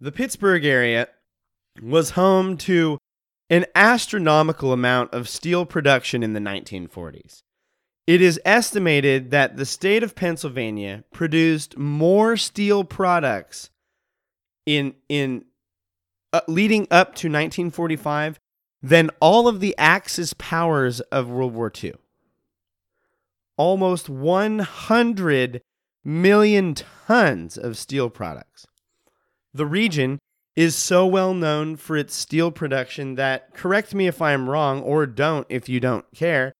The 0.00 0.12
Pittsburgh 0.12 0.64
area 0.64 1.08
was 1.82 2.10
home 2.10 2.56
to 2.58 2.98
an 3.50 3.66
astronomical 3.74 4.72
amount 4.72 5.12
of 5.12 5.28
steel 5.28 5.66
production 5.66 6.22
in 6.22 6.32
the 6.32 6.40
1940s. 6.40 7.42
It 8.06 8.20
is 8.20 8.40
estimated 8.44 9.30
that 9.30 9.56
the 9.56 9.66
state 9.66 10.02
of 10.02 10.14
Pennsylvania 10.14 11.04
produced 11.12 11.76
more 11.76 12.36
steel 12.36 12.84
products 12.84 13.70
in 14.66 14.94
in 15.08 15.44
uh, 16.32 16.40
leading 16.48 16.82
up 16.90 17.08
to 17.16 17.28
1945 17.28 18.38
than 18.82 19.10
all 19.20 19.48
of 19.48 19.60
the 19.60 19.74
Axis 19.78 20.32
powers 20.34 21.00
of 21.00 21.28
World 21.28 21.54
War 21.54 21.72
II. 21.82 21.94
Almost 23.56 24.08
100 24.08 25.60
million 26.04 26.74
tons 26.74 27.58
of 27.58 27.76
steel 27.76 28.08
products. 28.08 28.66
The 29.52 29.66
region 29.66 30.18
is 30.56 30.74
so 30.74 31.06
well 31.06 31.34
known 31.34 31.76
for 31.76 31.96
its 31.96 32.14
steel 32.14 32.50
production 32.50 33.16
that, 33.16 33.54
correct 33.54 33.94
me 33.94 34.06
if 34.06 34.22
I'm 34.22 34.48
wrong, 34.48 34.80
or 34.80 35.06
don't 35.06 35.46
if 35.48 35.68
you 35.68 35.80
don't 35.80 36.06
care, 36.14 36.52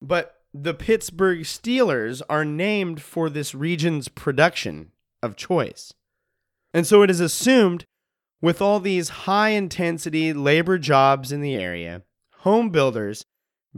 but 0.00 0.35
the 0.52 0.74
Pittsburgh 0.74 1.40
Steelers 1.40 2.22
are 2.28 2.44
named 2.44 3.02
for 3.02 3.28
this 3.28 3.54
region's 3.54 4.08
production 4.08 4.92
of 5.22 5.36
choice. 5.36 5.92
And 6.72 6.86
so 6.86 7.02
it 7.02 7.10
is 7.10 7.20
assumed 7.20 7.84
with 8.40 8.60
all 8.60 8.80
these 8.80 9.08
high 9.08 9.50
intensity 9.50 10.32
labor 10.32 10.78
jobs 10.78 11.32
in 11.32 11.40
the 11.40 11.54
area, 11.54 12.02
home 12.38 12.70
builders 12.70 13.24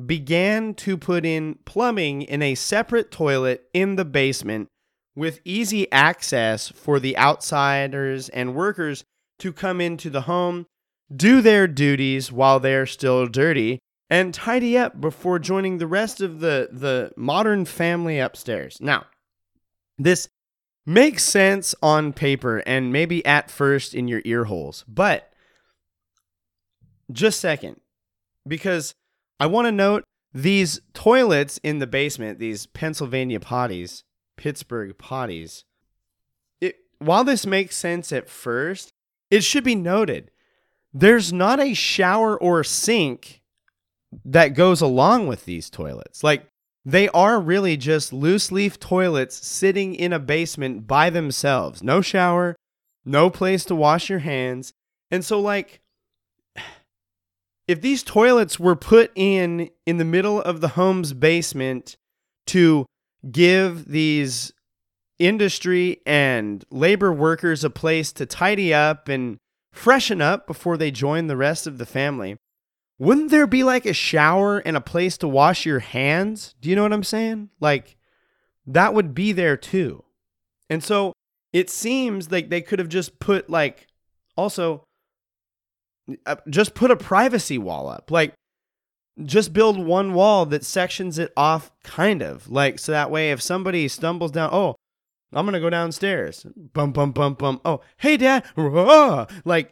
began 0.07 0.75
to 0.75 0.97
put 0.97 1.25
in 1.25 1.59
plumbing 1.65 2.23
in 2.23 2.43
a 2.43 2.55
separate 2.55 3.11
toilet 3.11 3.65
in 3.73 3.97
the 3.97 4.05
basement 4.05 4.69
with 5.17 5.41
easy 5.45 5.91
access 5.91 6.69
for 6.69 7.01
the 7.01 7.17
outsiders 7.19 8.29
and 8.29 8.55
workers 8.55 9.05
to 9.39 9.53
come 9.53 9.81
into 9.81 10.11
the 10.11 10.23
home, 10.23 10.67
do 11.15 11.41
their 11.41 11.67
duties 11.67 12.31
while 12.31 12.61
they're 12.61 12.87
still 12.87 13.27
dirty, 13.27 13.81
and 14.11 14.33
tidy 14.33 14.77
up 14.79 15.01
before 15.01 15.39
joining 15.39 15.79
the 15.79 15.87
rest 15.87 16.21
of 16.21 16.41
the, 16.41 16.69
the 16.73 17.13
modern 17.17 17.65
family 17.65 18.19
upstairs. 18.19 18.79
Now, 18.81 19.07
this 19.99 20.29
makes 20.87 21.23
sense 21.23 21.75
on 21.83 22.13
paper 22.13 22.59
and 22.67 22.93
maybe 22.93 23.25
at 23.27 23.51
first 23.51 23.95
in 23.95 24.09
your 24.09 24.23
ear 24.25 24.45
holes, 24.45 24.85
but 24.89 25.31
just 27.13 27.41
second, 27.41 27.81
because 28.47 28.95
I 29.39 29.47
want 29.47 29.67
to 29.67 29.73
note 29.73 30.05
these 30.33 30.81
toilets 30.95 31.59
in 31.63 31.79
the 31.79 31.87
basement, 31.87 32.39
these 32.39 32.67
Pennsylvania 32.67 33.41
potties, 33.41 34.03
Pittsburgh 34.37 34.97
potties. 34.97 35.65
It, 36.61 36.77
while 36.99 37.25
this 37.25 37.47
makes 37.47 37.77
sense 37.77 38.13
at 38.13 38.29
first, 38.29 38.93
it 39.31 39.45
should 39.45 39.65
be 39.65 39.75
noted 39.75 40.31
there's 40.93 41.33
not 41.33 41.61
a 41.61 41.75
shower 41.75 42.37
or 42.37 42.65
sink 42.65 43.43
that 44.25 44.55
goes 44.55 44.81
along 44.81 45.27
with 45.27 45.45
these 45.45 45.71
toilets. 45.71 46.25
Like 46.25 46.47
they 46.85 47.09
are 47.11 47.41
really 47.41 47.77
just 47.77 48.13
loose 48.13 48.51
leaf 48.51 48.81
toilets 48.81 49.47
sitting 49.47 49.95
in 49.95 50.13
a 50.13 50.19
basement 50.19 50.87
by 50.87 51.11
themselves. 51.11 51.83
No 51.83 52.01
shower, 52.01 52.57
no 53.05 53.31
place 53.31 53.65
to 53.67 53.75
wash 53.75 54.09
your 54.09 54.21
hands. 54.21 54.73
And 55.11 55.25
so 55.25 55.41
like 55.41 55.81
if 57.69 57.81
these 57.81 58.03
toilets 58.03 58.59
were 58.59 58.77
put 58.77 59.11
in 59.15 59.71
in 59.87 59.99
the 59.99 60.05
middle 60.05 60.41
of 60.41 60.61
the 60.61 60.69
home's 60.69 61.13
basement 61.13 61.97
to 62.47 62.87
give 63.31 63.87
these 63.87 64.53
industry 65.19 66.01
and 66.07 66.65
labor 66.71 67.13
workers 67.13 67.65
a 67.65 67.71
place 67.71 68.13
to 68.13 68.25
tidy 68.25 68.73
up 68.73 69.09
and 69.09 69.39
freshen 69.73 70.23
up 70.23 70.47
before 70.47 70.77
they 70.77 70.91
join 70.91 71.27
the 71.27 71.37
rest 71.37 71.67
of 71.67 71.79
the 71.79 71.87
family, 71.87 72.37
wouldn't 72.99 73.31
there 73.31 73.47
be 73.47 73.63
like 73.63 73.87
a 73.87 73.93
shower 73.93 74.59
and 74.59 74.77
a 74.77 74.81
place 74.81 75.17
to 75.19 75.29
wash 75.29 75.65
your 75.65 75.79
hands? 75.79 76.55
Do 76.61 76.69
you 76.69 76.77
know 76.77 76.83
what 76.83 76.93
I'm 76.93 77.05
saying? 77.05 77.51
Like 77.61 77.97
that 78.67 78.95
would 78.95 79.15
be 79.15 79.33
there 79.33 79.57
too. 79.57 80.05
And 80.69 80.83
so 80.83 81.13
it 81.53 81.71
seems 81.71 82.31
like 82.31 82.51
they 82.51 82.61
could 82.61 82.79
have 82.79 82.89
just 82.89 83.19
put 83.19 83.49
like 83.49 83.87
also 84.37 84.85
uh, 86.27 86.37
just 86.49 86.75
put 86.75 86.91
a 86.91 86.97
privacy 86.97 87.59
wall 87.59 87.89
up. 87.89 88.11
Like 88.11 88.35
just 89.25 89.53
build 89.53 89.79
one 89.79 90.13
wall 90.15 90.47
that 90.47 90.65
sections 90.65 91.19
it 91.19 91.33
off 91.37 91.71
kind 91.85 92.23
of. 92.23 92.51
Like 92.51 92.79
so 92.79 92.93
that 92.93 93.11
way 93.11 93.31
if 93.31 93.41
somebody 93.41 93.87
stumbles 93.89 94.33
down, 94.33 94.51
oh, 94.53 94.75
I'm 95.33 95.45
going 95.45 95.55
to 95.55 95.61
go 95.61 95.71
downstairs. 95.71 96.47
Bum 96.57 96.93
bum 96.93 97.13
bum 97.13 97.35
bum. 97.35 97.61
Oh, 97.65 97.81
hey 97.99 98.17
dad. 98.17 98.45
Like 99.45 99.71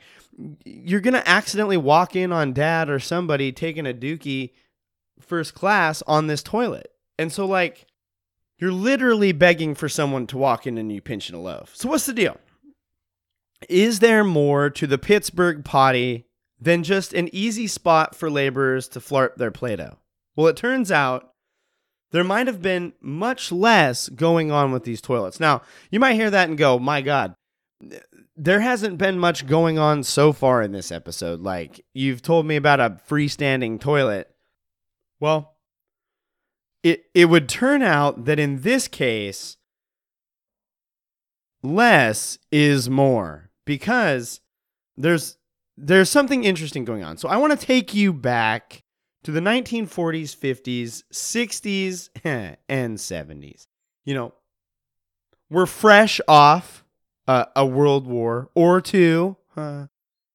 you're 0.64 1.00
going 1.00 1.14
to 1.14 1.28
accidentally 1.28 1.76
walk 1.76 2.14
in 2.14 2.32
on 2.32 2.52
dad 2.52 2.90
or 2.90 2.98
somebody 2.98 3.52
taking 3.52 3.86
a 3.86 3.94
dookie 3.94 4.52
first 5.20 5.54
class 5.54 6.02
on 6.06 6.26
this 6.26 6.42
toilet. 6.42 6.90
And 7.18 7.32
so, 7.32 7.46
like, 7.46 7.86
you're 8.58 8.72
literally 8.72 9.32
begging 9.32 9.74
for 9.74 9.88
someone 9.88 10.26
to 10.28 10.38
walk 10.38 10.66
in 10.66 10.78
and 10.78 10.92
you 10.92 11.00
pinch 11.00 11.28
in 11.28 11.34
a 11.34 11.40
loaf. 11.40 11.74
So, 11.74 11.88
what's 11.88 12.06
the 12.06 12.12
deal? 12.12 12.38
Is 13.68 14.00
there 14.00 14.24
more 14.24 14.68
to 14.70 14.86
the 14.86 14.98
Pittsburgh 14.98 15.64
potty 15.64 16.26
than 16.60 16.82
just 16.82 17.14
an 17.14 17.34
easy 17.34 17.66
spot 17.66 18.14
for 18.14 18.30
laborers 18.30 18.88
to 18.88 19.00
flirt 19.00 19.38
their 19.38 19.50
Play 19.50 19.76
Doh? 19.76 19.98
Well, 20.34 20.48
it 20.48 20.56
turns 20.56 20.92
out 20.92 21.30
there 22.12 22.24
might 22.24 22.46
have 22.46 22.62
been 22.62 22.92
much 23.00 23.50
less 23.50 24.08
going 24.10 24.52
on 24.52 24.72
with 24.72 24.84
these 24.84 25.00
toilets. 25.00 25.40
Now, 25.40 25.62
you 25.90 25.98
might 25.98 26.14
hear 26.14 26.30
that 26.30 26.48
and 26.48 26.58
go, 26.58 26.78
my 26.78 27.00
God, 27.00 27.34
there 28.36 28.60
hasn't 28.60 28.98
been 28.98 29.18
much 29.18 29.46
going 29.46 29.78
on 29.78 30.02
so 30.02 30.32
far 30.32 30.62
in 30.62 30.72
this 30.72 30.92
episode. 30.92 31.40
Like, 31.40 31.84
you've 31.94 32.22
told 32.22 32.46
me 32.46 32.56
about 32.56 32.80
a 32.80 32.98
freestanding 33.08 33.80
toilet. 33.80 34.30
Well, 35.18 35.54
it, 36.82 37.06
it 37.14 37.26
would 37.26 37.48
turn 37.48 37.82
out 37.82 38.26
that 38.26 38.38
in 38.38 38.60
this 38.60 38.88
case, 38.88 39.56
less 41.62 42.38
is 42.52 42.88
more 42.90 43.50
because 43.64 44.40
there's 44.96 45.38
there's 45.78 46.08
something 46.08 46.44
interesting 46.44 46.84
going 46.84 47.04
on. 47.04 47.18
So 47.18 47.28
I 47.28 47.36
want 47.36 47.58
to 47.58 47.66
take 47.66 47.92
you 47.92 48.12
back 48.12 48.82
to 49.24 49.30
the 49.30 49.40
1940s, 49.40 50.34
50s, 50.34 51.02
60s, 51.12 52.56
and 52.68 52.96
70s. 52.96 53.66
You 54.06 54.14
know, 54.14 54.34
we're 55.50 55.66
fresh 55.66 56.18
off 56.26 56.85
uh, 57.28 57.46
a 57.54 57.66
world 57.66 58.06
war 58.06 58.50
or 58.54 58.80
two, 58.80 59.36
uh, 59.56 59.86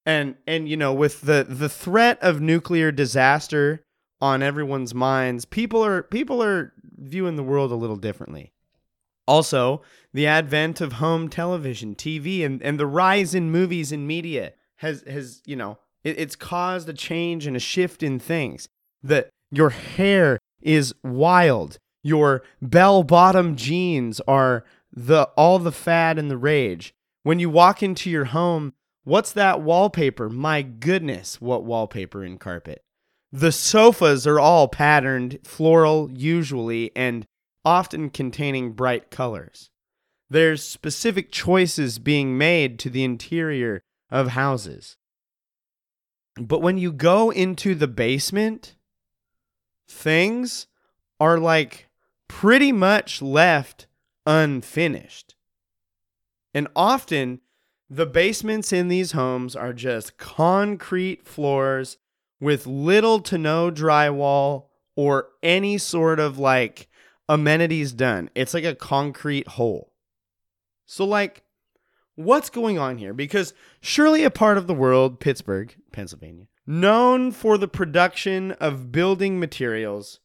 and 0.06 0.36
and 0.48 0.68
you 0.68 0.78
know 0.78 0.94
with 0.94 1.22
the 1.22 1.46
the 1.48 1.70
threat 1.70 2.18
of 2.22 2.42
nuclear 2.42 2.92
disaster 2.92 3.86
on 4.20 4.44
everyone's 4.44 4.94
minds, 4.94 5.46
people 5.46 5.84
are 5.84 6.04
people 6.04 6.44
are 6.44 6.74
viewing 6.98 7.36
the 7.36 7.44
world 7.44 7.72
a 7.72 7.76
little 7.76 7.96
differently. 7.96 8.52
Also, 9.28 9.82
the 10.14 10.28
advent 10.28 10.82
of 10.82 10.94
home 10.94 11.30
television, 11.30 11.96
TV, 11.96 12.44
and, 12.46 12.62
and 12.62 12.80
the 12.80 12.88
rise 12.88 13.34
in 13.34 13.52
movies 13.52 13.92
and 13.92 14.08
media 14.08 14.54
has 14.78 15.04
has 15.08 15.42
you 15.46 15.56
know 15.56 15.78
it, 16.04 16.20
it's 16.20 16.36
caused 16.36 16.90
a 16.90 16.94
change 16.94 17.48
and 17.48 17.56
a 17.56 17.60
shift 17.60 18.04
in 18.04 18.20
things. 18.20 18.68
That 19.04 19.30
your 19.52 19.70
hair 19.70 20.40
is 20.62 20.94
wild, 21.04 21.78
your 22.04 22.44
bell 22.62 23.04
bottom 23.04 23.56
jeans 23.56 24.20
are 24.28 24.64
the 24.94 25.24
all 25.38 25.60
the 25.60 25.72
fad 25.72 26.18
and 26.20 26.30
the 26.30 26.38
rage. 26.38 26.94
When 27.24 27.40
you 27.40 27.50
walk 27.50 27.84
into 27.84 28.10
your 28.10 28.26
home, 28.26 28.74
what's 29.04 29.32
that 29.34 29.62
wallpaper? 29.62 30.30
My 30.30 30.62
goodness, 30.62 31.40
what 31.40 31.64
wallpaper 31.64 32.24
and 32.24 32.40
carpet. 32.40 32.84
The 33.32 33.52
sofas 33.52 34.28
are 34.28 34.40
all 34.40 34.68
patterned 34.68 35.40
floral 35.44 36.10
usually 36.12 36.92
and 36.96 37.26
often 37.64 38.10
containing 38.10 38.74
bright 38.74 39.10
colors. 39.10 39.70
There's 40.30 40.64
specific 40.64 41.32
choices 41.32 42.00
being 42.00 42.38
made 42.38 42.80
to 42.80 42.90
the 42.90 43.04
interior 43.04 43.84
of 44.10 44.30
houses. 44.30 44.98
But 46.38 46.62
when 46.62 46.78
you 46.78 46.92
go 46.92 47.30
into 47.30 47.76
the 47.76 47.88
basement, 47.88 48.76
things 49.88 50.68
are 51.20 51.38
like 51.38 51.90
pretty 52.28 52.72
much 52.72 53.22
left 53.22 53.88
unfinished. 54.26 55.36
And 56.54 56.68
often 56.76 57.42
the 57.90 58.06
basements 58.06 58.72
in 58.72 58.88
these 58.88 59.12
homes 59.12 59.56
are 59.56 59.74
just 59.74 60.18
concrete 60.18 61.28
floors 61.28 61.98
with 62.40 62.66
little 62.66 63.20
to 63.20 63.38
no 63.38 63.70
drywall 63.70 64.68
or 64.96 65.28
any 65.44 65.78
sort 65.78 66.20
of 66.20 66.40
like 66.40 66.88
amenities 67.28 67.92
done. 67.92 68.30
It's 68.34 68.54
like 68.54 68.64
a 68.64 68.76
concrete 68.76 69.48
hole. 69.50 69.92
So, 70.86 71.06
like, 71.06 71.44
what's 72.16 72.50
going 72.50 72.80
on 72.80 72.98
here? 72.98 73.14
Because 73.14 73.54
surely 73.82 74.24
a 74.24 74.32
part 74.32 74.58
of 74.58 74.68
the 74.68 74.74
world, 74.74 75.20
Pittsburgh, 75.20 75.76
Pennsylvania, 75.92 76.48
known 76.66 77.32
for 77.32 77.58
the 77.58 77.68
production 77.68 78.54
of 78.54 78.92
building 78.92 79.38
materials, 79.38 80.21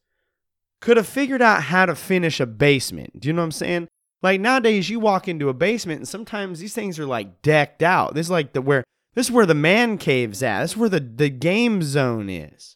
could 0.79 0.97
have 0.97 1.07
figured 1.07 1.41
out 1.41 1.63
how 1.63 1.85
to 1.85 1.95
finish 1.95 2.39
a 2.39 2.45
basement. 2.45 3.19
Do 3.19 3.27
you 3.27 3.33
know 3.33 3.41
what 3.41 3.47
I'm 3.47 3.51
saying? 3.51 3.87
Like 4.21 4.41
nowadays, 4.41 4.89
you 4.89 4.99
walk 4.99 5.27
into 5.27 5.49
a 5.49 5.53
basement 5.53 5.99
and 5.99 6.07
sometimes 6.07 6.59
these 6.59 6.73
things 6.73 6.99
are 6.99 7.05
like 7.05 7.41
decked 7.41 7.83
out. 7.83 8.13
This 8.13 8.27
is 8.27 8.31
like 8.31 8.53
the 8.53 8.61
where 8.61 8.83
this 9.13 9.27
is 9.27 9.31
where 9.31 9.45
the 9.45 9.55
man 9.55 9.97
cave's 9.97 10.43
at. 10.43 10.61
This 10.61 10.71
is 10.71 10.77
where 10.77 10.89
the, 10.89 10.99
the 10.99 11.29
game 11.29 11.81
zone 11.81 12.29
is. 12.29 12.75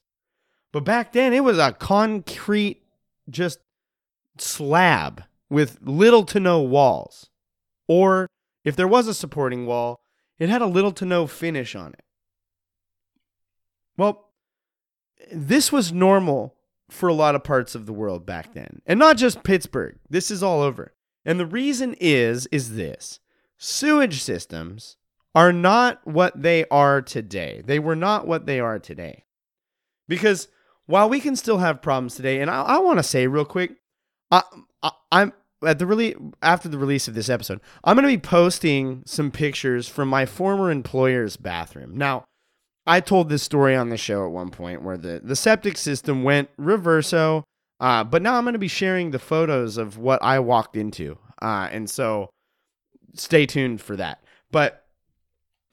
But 0.72 0.86
back 0.86 1.14
then, 1.14 1.34
it 1.34 1.44
was 1.44 1.58
a 1.58 1.74
concrete, 1.74 2.82
just 3.30 3.60
slab 4.38 5.24
with 5.50 5.78
little 5.82 6.24
to 6.26 6.40
no 6.40 6.62
walls. 6.62 7.30
Or 7.88 8.28
if 8.64 8.76
there 8.76 8.88
was 8.88 9.08
a 9.08 9.14
supporting 9.14 9.66
wall, 9.66 10.02
it 10.40 10.50
had 10.50 10.62
a 10.62 10.68
little 10.68 10.92
to 10.94 11.06
no 11.06 11.28
finish 11.28 11.76
on 11.76 11.94
it. 11.94 12.04
Well, 13.98 14.30
this 15.32 15.72
was 15.72 15.92
normal 15.92 16.56
for 16.92 17.10
a 17.10 17.14
lot 17.14 17.36
of 17.36 17.44
parts 17.44 17.74
of 17.76 17.86
the 17.86 17.94
world 17.94 18.26
back 18.26 18.54
then. 18.54 18.82
And 18.86 19.00
not 19.00 19.18
just 19.18 19.44
Pittsburgh. 19.44 19.98
This 20.10 20.30
is 20.30 20.44
all 20.44 20.62
over. 20.62 20.94
And 21.26 21.40
the 21.40 21.46
reason 21.46 21.96
is 22.00 22.48
is 22.48 22.76
this. 22.76 23.20
Sewage 23.58 24.22
systems 24.22 24.98
are 25.34 25.54
not 25.54 26.06
what 26.06 26.42
they 26.42 26.66
are 26.70 27.02
today. 27.02 27.62
They 27.64 27.80
were 27.80 27.96
not 27.96 28.28
what 28.28 28.46
they 28.46 28.60
are 28.60 28.80
today. 28.80 29.26
Because 30.08 30.48
while 30.88 31.08
we 31.08 31.20
can 31.20 31.36
still 31.36 31.60
have 31.60 31.82
problems 31.82 32.16
today, 32.16 32.42
and 32.42 32.52
I, 32.52 32.62
I 32.64 32.78
want 32.80 33.00
to 33.00 33.04
say 33.04 33.28
real 33.28 33.46
quick, 33.46 33.76
I, 34.30 34.42
I, 34.84 34.92
I'm 35.12 35.34
at 35.66 35.80
the 35.80 35.86
really 35.86 36.16
after 36.42 36.68
the 36.68 36.78
release 36.78 37.08
of 37.08 37.14
this 37.14 37.30
episode, 37.30 37.62
I'm 37.84 37.96
going 37.96 38.04
to 38.04 38.18
be 38.18 38.22
posting 38.22 39.04
some 39.06 39.32
pictures 39.32 39.88
from 39.88 40.10
my 40.10 40.26
former 40.26 40.72
employer's 40.72 41.38
bathroom. 41.38 41.96
Now, 41.96 42.26
I 42.86 43.00
told 43.00 43.30
this 43.30 43.44
story 43.44 43.76
on 43.76 43.90
the 43.90 43.98
show 43.98 44.26
at 44.26 44.32
one 44.32 44.50
point 44.50 44.82
where 44.82 44.98
the, 44.98 45.22
the 45.24 45.36
septic 45.36 45.78
system 45.78 46.24
went 46.24 46.50
reverso, 46.58 47.44
uh, 47.80 48.04
but 48.04 48.22
now 48.22 48.36
I'm 48.36 48.44
going 48.44 48.54
to 48.54 48.60
be 48.60 48.68
sharing 48.68 49.12
the 49.12 49.20
photos 49.20 49.78
of 49.78 49.98
what 49.98 50.22
I 50.24 50.40
walked 50.40 50.76
into. 50.76 51.18
Uh, 51.42 51.70
and 51.72 51.90
so 51.90 52.30
stay 53.14 53.46
tuned 53.46 53.82
for 53.82 53.96
that. 53.98 54.24
But 54.52 54.86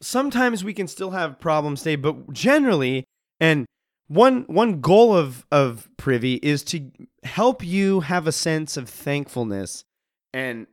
sometimes 0.00 0.64
we 0.64 0.74
can 0.74 0.88
still 0.88 1.10
have 1.10 1.40
problems 1.40 1.82
today, 1.82 1.96
but 1.96 2.32
generally, 2.32 3.04
and 3.40 3.66
one 4.08 4.44
one 4.46 4.80
goal 4.80 5.14
of 5.14 5.46
of 5.50 5.88
privy 5.96 6.34
is 6.36 6.62
to 6.64 6.90
help 7.24 7.64
you 7.64 8.00
have 8.00 8.26
a 8.26 8.32
sense 8.32 8.76
of 8.76 8.88
thankfulness 8.88 9.84
and 10.32 10.66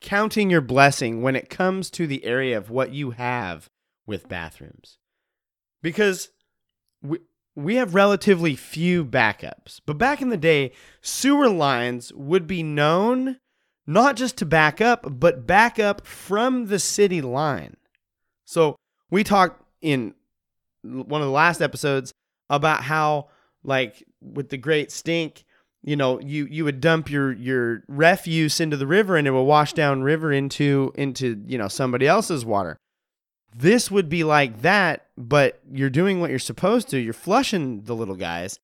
counting 0.00 0.50
your 0.50 0.60
blessing 0.60 1.22
when 1.22 1.34
it 1.34 1.48
comes 1.48 1.90
to 1.90 2.06
the 2.06 2.24
area 2.24 2.56
of 2.56 2.70
what 2.70 2.92
you 2.92 3.12
have 3.12 3.68
with 4.06 4.28
bathrooms 4.28 4.97
because 5.82 6.30
we 7.02 7.18
we 7.54 7.74
have 7.74 7.94
relatively 7.94 8.54
few 8.54 9.04
backups. 9.04 9.80
But 9.84 9.98
back 9.98 10.22
in 10.22 10.28
the 10.28 10.36
day 10.36 10.72
sewer 11.00 11.48
lines 11.48 12.12
would 12.12 12.46
be 12.46 12.62
known 12.62 13.38
not 13.86 14.16
just 14.16 14.36
to 14.38 14.46
back 14.46 14.80
up 14.80 15.06
but 15.18 15.46
back 15.46 15.78
up 15.78 16.06
from 16.06 16.66
the 16.66 16.78
city 16.78 17.20
line. 17.20 17.76
So 18.44 18.76
we 19.10 19.24
talked 19.24 19.62
in 19.80 20.14
one 20.82 21.20
of 21.20 21.26
the 21.26 21.32
last 21.32 21.60
episodes 21.60 22.12
about 22.48 22.82
how 22.82 23.28
like 23.62 24.04
with 24.20 24.48
the 24.48 24.56
great 24.56 24.90
stink 24.90 25.44
you 25.82 25.96
know 25.96 26.20
you 26.20 26.46
you 26.50 26.64
would 26.64 26.80
dump 26.80 27.10
your 27.10 27.32
your 27.32 27.82
refuse 27.88 28.60
into 28.60 28.76
the 28.76 28.86
river 28.86 29.16
and 29.16 29.26
it 29.26 29.32
will 29.32 29.46
wash 29.46 29.72
down 29.72 30.02
river 30.02 30.32
into 30.32 30.92
into 30.96 31.42
you 31.46 31.58
know 31.58 31.68
somebody 31.68 32.06
else's 32.06 32.44
water 32.44 32.76
this 33.54 33.90
would 33.90 34.08
be 34.08 34.24
like 34.24 34.62
that 34.62 35.06
but 35.16 35.60
you're 35.70 35.90
doing 35.90 36.20
what 36.20 36.30
you're 36.30 36.38
supposed 36.38 36.88
to 36.88 36.98
you're 36.98 37.12
flushing 37.12 37.82
the 37.82 37.94
little 37.94 38.14
guys 38.14 38.58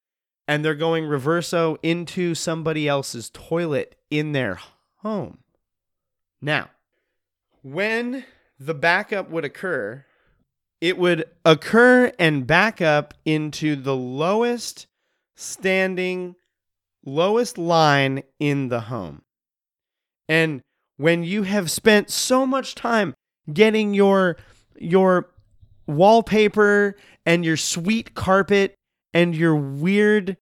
and 0.47 0.65
they're 0.65 0.75
going 0.75 1.05
reverso 1.05 1.77
into 1.83 2.35
somebody 2.35 2.87
else's 2.87 3.31
toilet 3.31 3.97
in 4.11 4.33
their 4.33 4.59
home 4.99 5.39
now 6.41 6.69
when 7.63 8.25
the 8.59 8.75
backup 8.75 9.31
would 9.31 9.45
occur 9.45 10.05
it 10.85 10.99
would 10.99 11.25
occur 11.47 12.13
and 12.19 12.47
back 12.47 12.83
up 12.83 13.15
into 13.25 13.75
the 13.75 13.97
lowest 13.97 14.87
standing, 15.35 16.37
lowest 17.05 17.57
line 17.57 18.23
in 18.39 18.69
the 18.69 18.81
home. 18.81 19.23
And 20.29 20.61
when 20.99 21.25
you 21.25 21.45
have 21.45 21.71
spent 21.71 22.11
so 22.11 22.47
much 22.47 22.75
time 22.75 23.15
getting 23.51 23.95
your 23.95 24.37
your 24.79 25.31
wallpaper 25.87 26.97
and 27.27 27.45
your 27.45 27.57
sweet 27.57 28.15
carpet 28.15 28.75
and 29.13 29.35
your 29.35 29.55
weird 29.55 30.37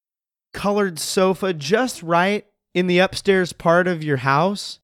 colored 0.53 0.99
sofa 0.99 1.53
just 1.53 2.03
right 2.03 2.47
in 2.75 2.87
the 2.87 2.99
upstairs 2.99 3.53
part 3.53 3.87
of 3.87 4.03
your 4.03 4.19
house, 4.19 4.81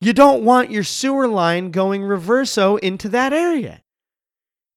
you 0.00 0.12
don't 0.12 0.44
want 0.44 0.70
your 0.70 0.84
sewer 0.84 1.28
line 1.28 1.70
going 1.70 2.02
reverso 2.02 2.78
into 2.80 3.08
that 3.08 3.32
area. 3.32 3.82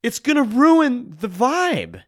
It's 0.04 0.20
going 0.20 0.36
to 0.36 0.44
ruin 0.44 1.15
the 1.20 1.28
vibe. 1.28 2.04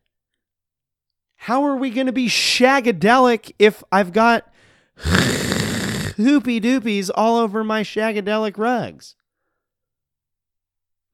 How 1.37 1.63
are 1.65 1.75
we 1.75 1.89
going 1.89 2.05
to 2.07 2.13
be 2.13 2.27
shagadelic 2.27 3.53
if 3.57 3.83
I've 3.91 4.13
got 4.13 4.47
hoopy 4.99 6.61
doopies 6.61 7.09
all 7.13 7.37
over 7.37 7.63
my 7.63 7.81
shagadelic 7.81 8.57
rugs? 8.57 9.15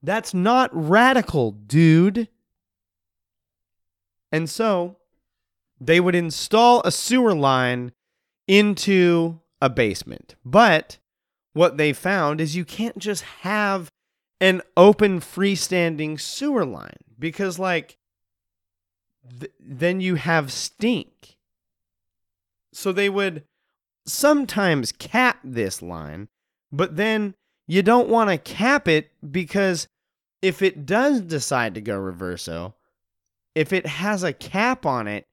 That's 0.04 0.34
not 0.34 0.68
radical, 0.74 1.52
dude. 1.52 2.28
And 4.30 4.50
so 4.50 4.98
they 5.80 5.98
would 5.98 6.14
install 6.14 6.82
a 6.84 6.92
sewer 6.92 7.34
line 7.34 7.92
into 8.46 9.40
a 9.62 9.70
basement. 9.70 10.34
But 10.44 10.98
what 11.54 11.78
they 11.78 11.94
found 11.94 12.42
is 12.42 12.54
you 12.54 12.66
can't 12.66 12.98
just 12.98 13.22
have 13.22 13.90
an 14.42 14.60
open 14.76 15.20
freestanding 15.20 16.20
sewer 16.20 16.66
line 16.66 16.98
because 17.18 17.58
like 17.58 17.96
th- 19.40 19.52
then 19.58 20.02
you 20.02 20.16
have 20.16 20.52
stink. 20.52 21.38
So 22.74 22.92
they 22.92 23.08
would 23.08 23.44
sometimes 24.06 24.92
cap 24.92 25.38
this 25.42 25.80
line, 25.80 26.28
but 26.70 26.96
then 26.96 27.34
you 27.66 27.82
don't 27.82 28.10
want 28.10 28.28
to 28.28 28.36
cap 28.36 28.86
it 28.86 29.10
because 29.32 29.88
if 30.44 30.60
it 30.60 30.84
does 30.84 31.22
decide 31.22 31.74
to 31.74 31.80
go 31.80 31.98
reverso, 31.98 32.74
if 33.54 33.72
it 33.72 33.86
has 33.86 34.22
a 34.22 34.34
cap 34.34 34.84
on 34.84 35.08
it 35.08 35.26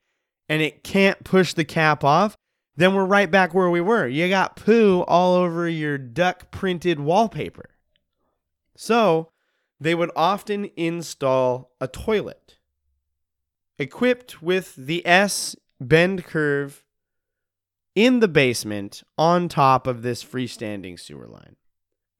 and 0.47 0.61
it 0.61 0.85
can't 0.85 1.21
push 1.25 1.53
the 1.53 1.65
cap 1.65 2.05
off, 2.05 2.37
then 2.77 2.95
we're 2.95 3.03
right 3.03 3.29
back 3.29 3.53
where 3.53 3.69
we 3.69 3.81
were. 3.81 4.07
You 4.07 4.29
got 4.29 4.55
poo 4.55 5.01
all 5.01 5.35
over 5.35 5.67
your 5.67 5.97
duck 5.97 6.49
printed 6.49 6.97
wallpaper. 6.97 7.71
So 8.77 9.31
they 9.81 9.93
would 9.93 10.11
often 10.15 10.71
install 10.77 11.71
a 11.81 11.89
toilet 11.89 12.55
equipped 13.77 14.41
with 14.41 14.75
the 14.77 15.05
S 15.05 15.57
bend 15.81 16.23
curve 16.23 16.85
in 17.95 18.21
the 18.21 18.29
basement 18.29 19.03
on 19.17 19.49
top 19.49 19.87
of 19.87 20.03
this 20.03 20.23
freestanding 20.23 20.97
sewer 20.97 21.27
line. 21.27 21.57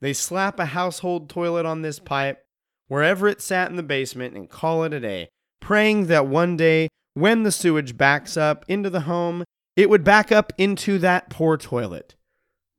They 0.01 0.11
slap 0.11 0.59
a 0.59 0.65
household 0.65 1.29
toilet 1.29 1.65
on 1.65 1.83
this 1.83 1.97
pipe 1.97 2.43
wherever 2.91 3.25
it 3.25 3.41
sat 3.41 3.69
in 3.69 3.77
the 3.77 3.83
basement 3.83 4.35
and 4.35 4.49
call 4.49 4.83
it 4.83 4.91
a 4.91 4.99
day, 4.99 5.29
praying 5.61 6.07
that 6.07 6.27
one 6.27 6.57
day 6.57 6.89
when 7.13 7.43
the 7.43 7.51
sewage 7.51 7.95
backs 7.95 8.35
up 8.35 8.65
into 8.67 8.89
the 8.89 9.01
home, 9.01 9.45
it 9.77 9.89
would 9.89 10.03
back 10.03 10.29
up 10.29 10.51
into 10.57 10.97
that 10.97 11.29
poor 11.29 11.55
toilet, 11.55 12.15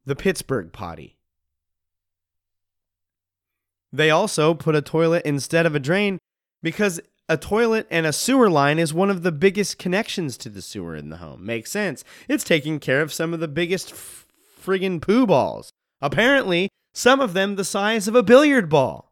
the 0.04 0.14
Pittsburgh 0.14 0.70
potty. 0.70 1.16
They 3.90 4.10
also 4.10 4.52
put 4.52 4.74
a 4.74 4.82
toilet 4.82 5.22
instead 5.24 5.64
of 5.64 5.74
a 5.74 5.80
drain 5.80 6.18
because 6.62 7.00
a 7.26 7.38
toilet 7.38 7.86
and 7.90 8.04
a 8.04 8.12
sewer 8.12 8.50
line 8.50 8.78
is 8.78 8.92
one 8.92 9.08
of 9.08 9.22
the 9.22 9.32
biggest 9.32 9.78
connections 9.78 10.36
to 10.36 10.50
the 10.50 10.60
sewer 10.60 10.94
in 10.94 11.08
the 11.08 11.16
home. 11.16 11.46
Makes 11.46 11.70
sense. 11.70 12.04
It's 12.28 12.44
taking 12.44 12.80
care 12.80 13.00
of 13.00 13.14
some 13.14 13.32
of 13.32 13.40
the 13.40 13.48
biggest 13.48 13.92
f- 13.92 14.26
friggin' 14.62 15.00
poo 15.00 15.26
balls. 15.26 15.70
Apparently, 16.02 16.68
some 16.92 17.18
of 17.18 17.32
them 17.32 17.56
the 17.56 17.64
size 17.64 18.06
of 18.08 18.14
a 18.14 18.22
billiard 18.22 18.68
ball. 18.68 19.11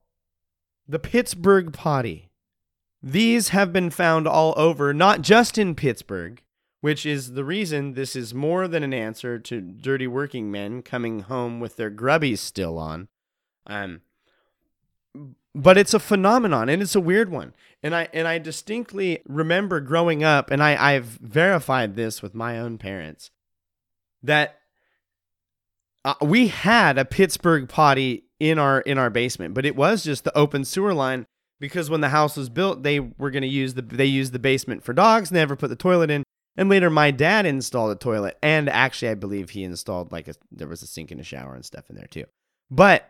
The 0.90 0.98
Pittsburgh 0.98 1.72
potty. 1.72 2.30
These 3.00 3.50
have 3.50 3.72
been 3.72 3.90
found 3.90 4.26
all 4.26 4.52
over, 4.56 4.92
not 4.92 5.22
just 5.22 5.56
in 5.56 5.76
Pittsburgh, 5.76 6.42
which 6.80 7.06
is 7.06 7.34
the 7.34 7.44
reason 7.44 7.94
this 7.94 8.16
is 8.16 8.34
more 8.34 8.66
than 8.66 8.82
an 8.82 8.92
answer 8.92 9.38
to 9.38 9.60
dirty 9.60 10.08
working 10.08 10.50
men 10.50 10.82
coming 10.82 11.20
home 11.20 11.60
with 11.60 11.76
their 11.76 11.92
grubbies 11.92 12.38
still 12.38 12.76
on. 12.76 13.06
Um, 13.68 14.00
but 15.54 15.78
it's 15.78 15.94
a 15.94 16.00
phenomenon 16.00 16.68
and 16.68 16.82
it's 16.82 16.96
a 16.96 17.00
weird 17.00 17.30
one. 17.30 17.54
And 17.84 17.94
I 17.94 18.08
and 18.12 18.26
I 18.26 18.38
distinctly 18.38 19.22
remember 19.28 19.78
growing 19.78 20.24
up, 20.24 20.50
and 20.50 20.60
I, 20.60 20.94
I've 20.94 21.04
verified 21.04 21.94
this 21.94 22.20
with 22.20 22.34
my 22.34 22.58
own 22.58 22.78
parents, 22.78 23.30
that 24.24 24.58
uh, 26.04 26.14
we 26.20 26.48
had 26.48 26.98
a 26.98 27.04
Pittsburgh 27.04 27.68
potty 27.68 28.24
in 28.40 28.58
our 28.58 28.80
in 28.80 28.98
our 28.98 29.10
basement, 29.10 29.54
but 29.54 29.66
it 29.66 29.76
was 29.76 30.02
just 30.02 30.24
the 30.24 30.36
open 30.36 30.64
sewer 30.64 30.94
line 30.94 31.26
because 31.60 31.90
when 31.90 32.00
the 32.00 32.08
house 32.08 32.36
was 32.36 32.48
built, 32.48 32.82
they 32.82 32.98
were 32.98 33.30
going 33.30 33.42
to 33.42 33.48
use 33.48 33.74
the 33.74 33.82
they 33.82 34.06
used 34.06 34.32
the 34.32 34.38
basement 34.38 34.82
for 34.82 34.92
dogs, 34.92 35.30
never 35.30 35.54
put 35.54 35.68
the 35.68 35.76
toilet 35.76 36.10
in. 36.10 36.24
And 36.56 36.68
later, 36.68 36.90
my 36.90 37.10
dad 37.12 37.46
installed 37.46 37.92
a 37.92 37.94
toilet, 37.94 38.36
and 38.42 38.68
actually, 38.68 39.10
I 39.10 39.14
believe 39.14 39.50
he 39.50 39.62
installed 39.62 40.10
like 40.10 40.26
a 40.26 40.34
there 40.50 40.66
was 40.66 40.82
a 40.82 40.86
sink 40.86 41.10
and 41.10 41.20
a 41.20 41.24
shower 41.24 41.54
and 41.54 41.64
stuff 41.64 41.88
in 41.88 41.96
there 41.96 42.08
too. 42.08 42.24
But 42.70 43.08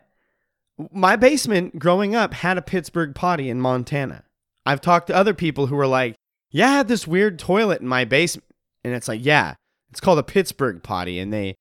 my 0.92 1.16
basement 1.16 1.78
growing 1.78 2.14
up 2.14 2.34
had 2.34 2.58
a 2.58 2.62
Pittsburgh 2.62 3.14
potty 3.14 3.48
in 3.48 3.60
Montana. 3.60 4.24
I've 4.66 4.80
talked 4.80 5.06
to 5.06 5.16
other 5.16 5.34
people 5.34 5.68
who 5.68 5.76
were 5.76 5.86
like, 5.86 6.16
"Yeah, 6.50 6.68
I 6.68 6.76
had 6.78 6.88
this 6.88 7.06
weird 7.06 7.38
toilet 7.38 7.80
in 7.80 7.88
my 7.88 8.04
basement," 8.04 8.48
and 8.84 8.94
it's 8.94 9.08
like, 9.08 9.24
"Yeah, 9.24 9.54
it's 9.90 10.00
called 10.00 10.18
a 10.18 10.24
Pittsburgh 10.24 10.82
potty," 10.82 11.18
and 11.18 11.32
they, 11.32 11.54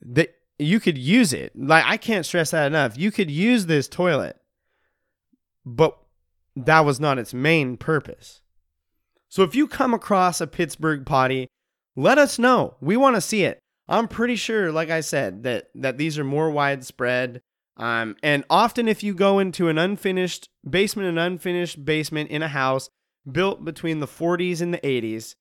they, 0.00 0.28
you 0.60 0.80
could 0.80 0.98
use 0.98 1.32
it. 1.32 1.52
Like 1.54 1.84
I 1.86 1.96
can't 1.96 2.26
stress 2.26 2.50
that 2.50 2.66
enough. 2.66 2.98
You 2.98 3.10
could 3.10 3.30
use 3.30 3.66
this 3.66 3.88
toilet, 3.88 4.36
but 5.64 5.98
that 6.56 6.84
was 6.84 7.00
not 7.00 7.18
its 7.18 7.34
main 7.34 7.76
purpose. 7.76 8.40
So 9.28 9.42
if 9.42 9.54
you 9.54 9.66
come 9.66 9.94
across 9.94 10.40
a 10.40 10.46
Pittsburgh 10.46 11.06
potty, 11.06 11.48
let 11.96 12.18
us 12.18 12.38
know. 12.38 12.74
We 12.80 12.96
want 12.96 13.16
to 13.16 13.20
see 13.20 13.44
it. 13.44 13.58
I'm 13.88 14.08
pretty 14.08 14.36
sure, 14.36 14.70
like 14.70 14.90
I 14.90 15.00
said, 15.00 15.42
that 15.42 15.70
that 15.74 15.98
these 15.98 16.18
are 16.18 16.24
more 16.24 16.50
widespread. 16.50 17.40
Um, 17.76 18.16
and 18.22 18.44
often, 18.50 18.88
if 18.88 19.02
you 19.02 19.14
go 19.14 19.38
into 19.38 19.68
an 19.68 19.78
unfinished 19.78 20.48
basement, 20.68 21.08
an 21.08 21.18
unfinished 21.18 21.84
basement 21.84 22.30
in 22.30 22.42
a 22.42 22.48
house 22.48 22.88
built 23.30 23.64
between 23.64 24.00
the 24.00 24.06
40s 24.06 24.60
and 24.60 24.74
the 24.74 24.78
80s, 24.78 25.34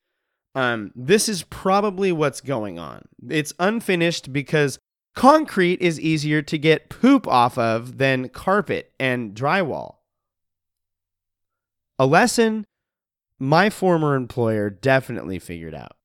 um, 0.56 0.92
this 0.96 1.30
is 1.30 1.44
probably 1.44 2.12
what's 2.12 2.42
going 2.42 2.80
on. 2.80 3.04
It's 3.30 3.54
unfinished 3.60 4.32
because 4.34 4.80
concrete 5.20 5.82
is 5.82 6.00
easier 6.00 6.42
to 6.42 6.58
get 6.58 6.88
poop 6.88 7.28
off 7.28 7.58
of 7.58 7.98
than 7.98 8.30
carpet 8.30 8.94
and 8.98 9.36
drywall. 9.36 9.96
A 11.98 12.06
lesson 12.06 12.66
my 13.38 13.70
former 13.70 14.16
employer 14.16 14.70
definitely 14.70 15.38
figured 15.38 15.76
out. 15.76 15.98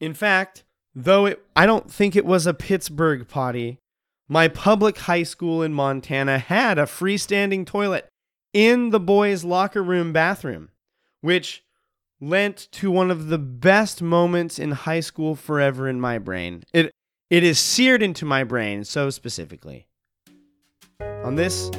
In 0.00 0.12
fact, 0.12 0.64
though 0.94 1.24
it, 1.24 1.42
I 1.56 1.64
don't 1.64 1.90
think 1.90 2.14
it 2.14 2.26
was 2.26 2.46
a 2.46 2.52
Pittsburgh 2.52 3.26
potty, 3.26 3.78
my 4.28 4.48
public 4.48 4.98
high 4.98 5.22
school 5.22 5.62
in 5.62 5.72
Montana 5.72 6.38
had 6.38 6.78
a 6.78 6.82
freestanding 6.82 7.64
toilet 7.64 8.06
in 8.52 8.90
the 8.90 9.00
boys' 9.00 9.44
locker 9.44 9.82
room 9.82 10.12
bathroom, 10.12 10.68
which 11.22 11.64
lent 12.20 12.68
to 12.72 12.90
one 12.90 13.10
of 13.10 13.28
the 13.28 13.38
best 13.38 14.02
moments 14.02 14.58
in 14.58 14.72
high 14.72 15.00
school 15.00 15.34
forever 15.34 15.88
in 15.88 15.98
my 15.98 16.18
brain. 16.18 16.64
It 16.74 16.92
it 17.30 17.44
is 17.44 17.60
seared 17.60 18.02
into 18.02 18.24
my 18.24 18.42
brain 18.42 18.82
so 18.82 19.08
specifically. 19.08 19.86
On 21.22 21.36
this 21.36 21.70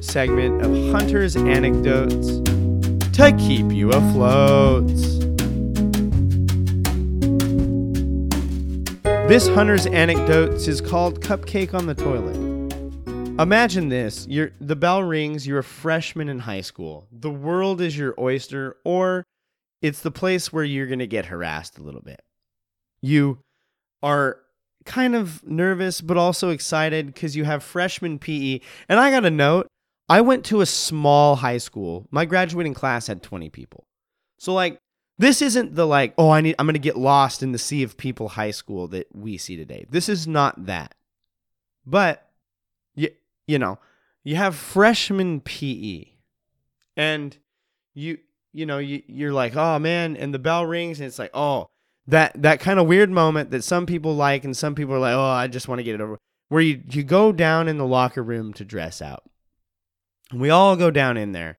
segment 0.00 0.60
of 0.60 0.92
Hunter's 0.92 1.34
anecdotes 1.34 2.28
to 3.16 3.34
keep 3.38 3.72
you 3.72 3.90
afloat. 3.90 4.88
This 9.28 9.48
hunter's 9.48 9.86
anecdotes 9.86 10.68
is 10.68 10.82
called 10.82 11.22
Cupcake 11.22 11.72
on 11.72 11.86
the 11.86 11.94
Toilet. 11.94 12.36
Imagine 13.40 13.88
this, 13.88 14.26
you're, 14.28 14.50
the 14.60 14.76
bell 14.76 15.02
rings, 15.02 15.46
you're 15.46 15.60
a 15.60 15.64
freshman 15.64 16.28
in 16.28 16.40
high 16.40 16.60
school. 16.60 17.08
The 17.10 17.30
world 17.30 17.80
is 17.80 17.96
your 17.96 18.14
oyster, 18.18 18.76
or 18.84 19.24
it's 19.80 20.00
the 20.00 20.10
place 20.10 20.52
where 20.52 20.64
you're 20.64 20.86
going 20.86 20.98
to 20.98 21.06
get 21.06 21.26
harassed 21.26 21.78
a 21.78 21.82
little 21.82 22.02
bit. 22.02 22.20
You 23.00 23.38
are 24.04 24.38
kind 24.84 25.16
of 25.16 25.42
nervous, 25.48 26.02
but 26.02 26.16
also 26.18 26.50
excited 26.50 27.06
because 27.06 27.34
you 27.34 27.44
have 27.44 27.62
freshman 27.62 28.18
PE. 28.18 28.60
And 28.88 29.00
I 29.00 29.10
got 29.10 29.24
a 29.24 29.30
note 29.30 29.66
I 30.08 30.20
went 30.20 30.44
to 30.46 30.60
a 30.60 30.66
small 30.66 31.36
high 31.36 31.56
school. 31.56 32.06
My 32.10 32.26
graduating 32.26 32.74
class 32.74 33.06
had 33.06 33.22
20 33.22 33.48
people. 33.48 33.86
So 34.36 34.52
like 34.52 34.78
this 35.16 35.40
isn't 35.40 35.74
the 35.74 35.86
like, 35.86 36.12
oh, 36.18 36.30
I 36.30 36.42
need 36.42 36.54
I'm 36.58 36.66
going 36.66 36.74
to 36.74 36.78
get 36.80 36.98
lost 36.98 37.42
in 37.42 37.52
the 37.52 37.58
sea 37.58 37.82
of 37.82 37.96
people 37.96 38.28
high 38.28 38.50
school 38.50 38.86
that 38.88 39.06
we 39.14 39.38
see 39.38 39.56
today. 39.56 39.86
This 39.88 40.08
is 40.08 40.26
not 40.26 40.66
that. 40.66 40.94
But 41.86 42.28
you 42.94 43.08
you 43.46 43.58
know, 43.58 43.78
you 44.22 44.36
have 44.36 44.54
freshman 44.54 45.40
PE. 45.40 46.06
And 46.96 47.36
you 47.94 48.18
you 48.52 48.66
know, 48.66 48.78
you 48.78 49.02
you're 49.06 49.32
like, 49.32 49.56
"Oh 49.56 49.78
man," 49.78 50.16
and 50.16 50.32
the 50.32 50.38
bell 50.38 50.64
rings 50.64 51.00
and 51.00 51.06
it's 51.06 51.18
like, 51.18 51.32
"Oh, 51.34 51.68
that 52.06 52.40
that 52.42 52.60
kind 52.60 52.78
of 52.78 52.86
weird 52.86 53.10
moment 53.10 53.50
that 53.50 53.64
some 53.64 53.86
people 53.86 54.14
like 54.14 54.44
and 54.44 54.56
some 54.56 54.74
people 54.74 54.94
are 54.94 54.98
like, 54.98 55.14
"Oh, 55.14 55.20
I 55.20 55.46
just 55.46 55.68
want 55.68 55.78
to 55.78 55.84
get 55.84 55.94
it 55.94 56.00
over." 56.00 56.18
Where 56.48 56.62
you 56.62 56.82
you 56.90 57.02
go 57.02 57.32
down 57.32 57.68
in 57.68 57.78
the 57.78 57.86
locker 57.86 58.22
room 58.22 58.52
to 58.54 58.64
dress 58.64 59.00
out. 59.00 59.24
We 60.32 60.50
all 60.50 60.76
go 60.76 60.90
down 60.90 61.16
in 61.16 61.32
there. 61.32 61.58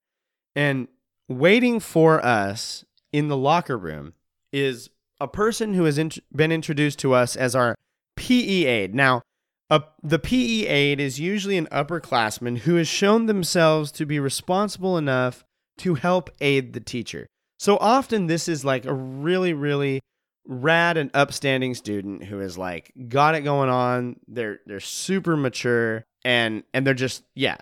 And 0.56 0.88
waiting 1.28 1.80
for 1.80 2.24
us 2.26 2.86
in 3.12 3.28
the 3.28 3.38
locker 3.38 3.78
room 3.78 4.14
is 4.52 4.90
a 5.20 5.28
person 5.28 5.74
who 5.74 5.86
has 5.86 5.98
int- 5.98 6.20
been 6.36 6.52
introduced 6.52 7.00
to 7.00 7.14
us 7.14 7.36
as 7.36 7.56
our 7.56 7.76
PE 8.16 8.66
aide. 8.66 8.96
Now, 8.96 9.22
a, 9.70 9.84
the 10.04 10.20
PE 10.20 10.68
aide 10.68 11.00
is 11.00 11.20
usually 11.20 11.58
an 11.58 11.68
upperclassman 11.68 12.60
who 12.60 12.76
has 12.76 12.88
shown 12.88 13.26
themselves 13.26 13.92
to 13.94 14.06
be 14.06 14.20
responsible 14.20 14.98
enough 14.98 15.44
to 15.80 15.96
help 15.96 16.30
aid 16.40 16.74
the 16.74 16.80
teacher. 16.80 17.28
So 17.58 17.78
often, 17.78 18.28
this 18.28 18.48
is 18.48 18.64
like 18.64 18.86
a 18.86 18.94
really, 18.94 19.54
really 19.54 20.02
rad 20.48 20.98
and 20.98 21.10
upstanding 21.14 21.74
student 21.74 22.24
who 22.24 22.40
is 22.40 22.58
like 22.58 22.94
got 23.08 23.36
it 23.36 23.42
going 23.42 23.70
on. 23.70 24.20
They're 24.28 24.60
they're 24.66 24.80
super 24.80 25.36
mature 25.36 26.06
and 26.24 26.64
and 26.74 26.86
they're 26.86 26.94
just 26.94 27.24
yeah 27.36 27.58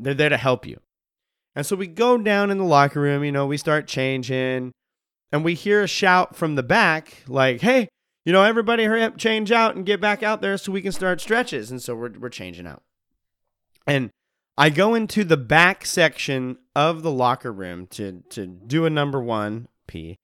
they're 0.00 0.14
there 0.14 0.28
to 0.28 0.36
help 0.36 0.66
you. 0.66 0.80
And 1.56 1.64
so 1.64 1.76
we 1.76 1.86
go 1.86 2.18
down 2.18 2.50
in 2.50 2.58
the 2.58 2.64
locker 2.64 3.00
room, 3.00 3.22
you 3.24 3.30
know, 3.30 3.46
we 3.46 3.56
start 3.56 3.86
changing, 3.86 4.72
and 5.30 5.44
we 5.44 5.54
hear 5.54 5.82
a 5.82 5.88
shout 5.88 6.34
from 6.34 6.56
the 6.56 6.62
back, 6.62 7.22
like, 7.28 7.60
hey, 7.60 7.88
you 8.24 8.32
know, 8.32 8.42
everybody 8.42 8.84
hurry 8.84 9.02
up, 9.02 9.16
change 9.16 9.52
out 9.52 9.76
and 9.76 9.86
get 9.86 10.00
back 10.00 10.22
out 10.22 10.40
there 10.40 10.56
so 10.56 10.72
we 10.72 10.82
can 10.82 10.92
start 10.92 11.20
stretches. 11.20 11.70
And 11.70 11.80
so 11.80 11.94
we're, 11.94 12.12
we're 12.18 12.28
changing 12.28 12.66
out. 12.66 12.82
And 13.86 14.10
I 14.56 14.70
go 14.70 14.94
into 14.94 15.24
the 15.24 15.36
back 15.36 15.84
section 15.84 16.58
of 16.74 17.02
the 17.02 17.10
locker 17.10 17.52
room 17.52 17.86
to, 17.88 18.22
to 18.30 18.46
do 18.46 18.86
a 18.86 18.90
number 18.90 19.20
one 19.20 19.68
P 19.86 20.16